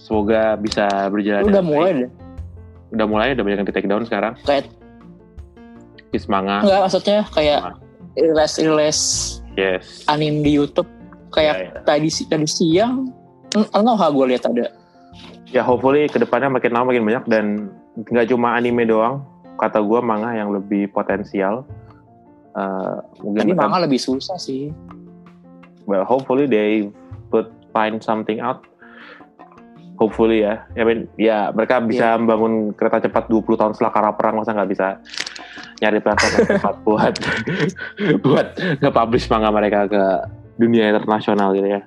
semoga 0.05 0.55
bisa 0.55 0.85
berjalan 1.09 1.43
udah 1.43 1.51
dengan 1.51 1.65
mulai 1.65 1.91
baik. 1.91 1.97
deh. 1.99 2.11
udah 2.93 3.07
mulai 3.09 3.27
udah 3.33 3.43
banyak 3.43 3.59
yang 3.59 3.67
di 3.67 3.75
take 3.75 3.89
down 3.89 4.05
sekarang. 4.05 4.37
Kayak 4.45 4.69
Kiss 6.13 6.29
manga. 6.29 6.61
enggak 6.61 6.81
maksudnya 6.85 7.19
kayak 7.33 7.61
rilis 8.15 8.53
rilis 8.61 8.99
Yes. 9.55 10.05
anime 10.07 10.43
di 10.43 10.53
YouTube 10.53 10.87
kayak 11.31 11.55
Ya, 11.57 11.65
ya. 11.71 11.81
tadi 11.83 12.09
si- 12.11 12.27
tadi 12.27 12.47
siang 12.47 13.11
know 13.73 13.95
how 13.95 14.11
gue 14.11 14.31
lihat 14.31 14.45
ada 14.45 14.71
Ya 15.49 15.63
hopefully 15.63 16.07
ke 16.07 16.19
depannya 16.19 16.51
makin 16.51 16.71
lama 16.71 16.91
makin 16.91 17.03
banyak 17.03 17.25
dan 17.27 17.45
nggak 17.97 18.27
cuma 18.27 18.55
anime 18.55 18.83
doang. 18.85 19.23
Kata 19.55 19.79
gue 19.79 20.03
manga 20.03 20.35
yang 20.35 20.51
lebih 20.51 20.91
potensial. 20.91 21.63
Eh, 22.55 22.97
mungkin 23.19 23.51
tapi 23.51 23.55
manga 23.55 23.83
lebih 23.83 23.99
susah 23.99 24.39
sih 24.39 24.71
well 25.87 26.07
hopefully 26.07 26.47
they 26.47 26.87
would 27.31 27.51
find 27.71 27.99
something 27.99 28.39
out 28.39 28.63
hopefully 29.99 30.43
ya 30.43 30.67
I 30.75 30.83
mean, 30.83 31.01
ya 31.15 31.51
mereka 31.55 31.79
bisa 31.83 32.19
membangun 32.19 32.75
kereta 32.75 33.05
cepat 33.05 33.31
20 33.31 33.61
tahun 33.61 33.73
setelah 33.79 33.93
kara 33.95 34.11
perang 34.15 34.43
masa 34.43 34.55
nggak 34.55 34.71
bisa 34.71 34.99
nyari 35.83 35.99
platform 36.03 36.33
yang 36.35 36.51
tepat 36.59 36.77
buat 36.87 37.15
buat 38.23 38.47
nge-publish 38.83 39.27
manga 39.31 39.51
mereka 39.55 39.87
ke 39.87 40.05
dunia 40.59 40.91
internasional 40.95 41.55
gitu 41.55 41.69
ya 41.69 41.83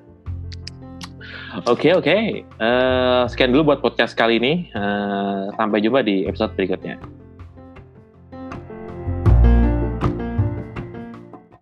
Oke 1.66 1.90
oke, 1.90 2.46
Eh, 2.46 3.24
sekian 3.34 3.50
dulu 3.50 3.74
buat 3.74 3.82
podcast 3.82 4.14
kali 4.14 4.38
ini. 4.38 4.70
Eh, 4.70 5.44
sampai 5.58 5.82
jumpa 5.82 6.06
di 6.06 6.30
episode 6.30 6.54
berikutnya. 6.54 7.02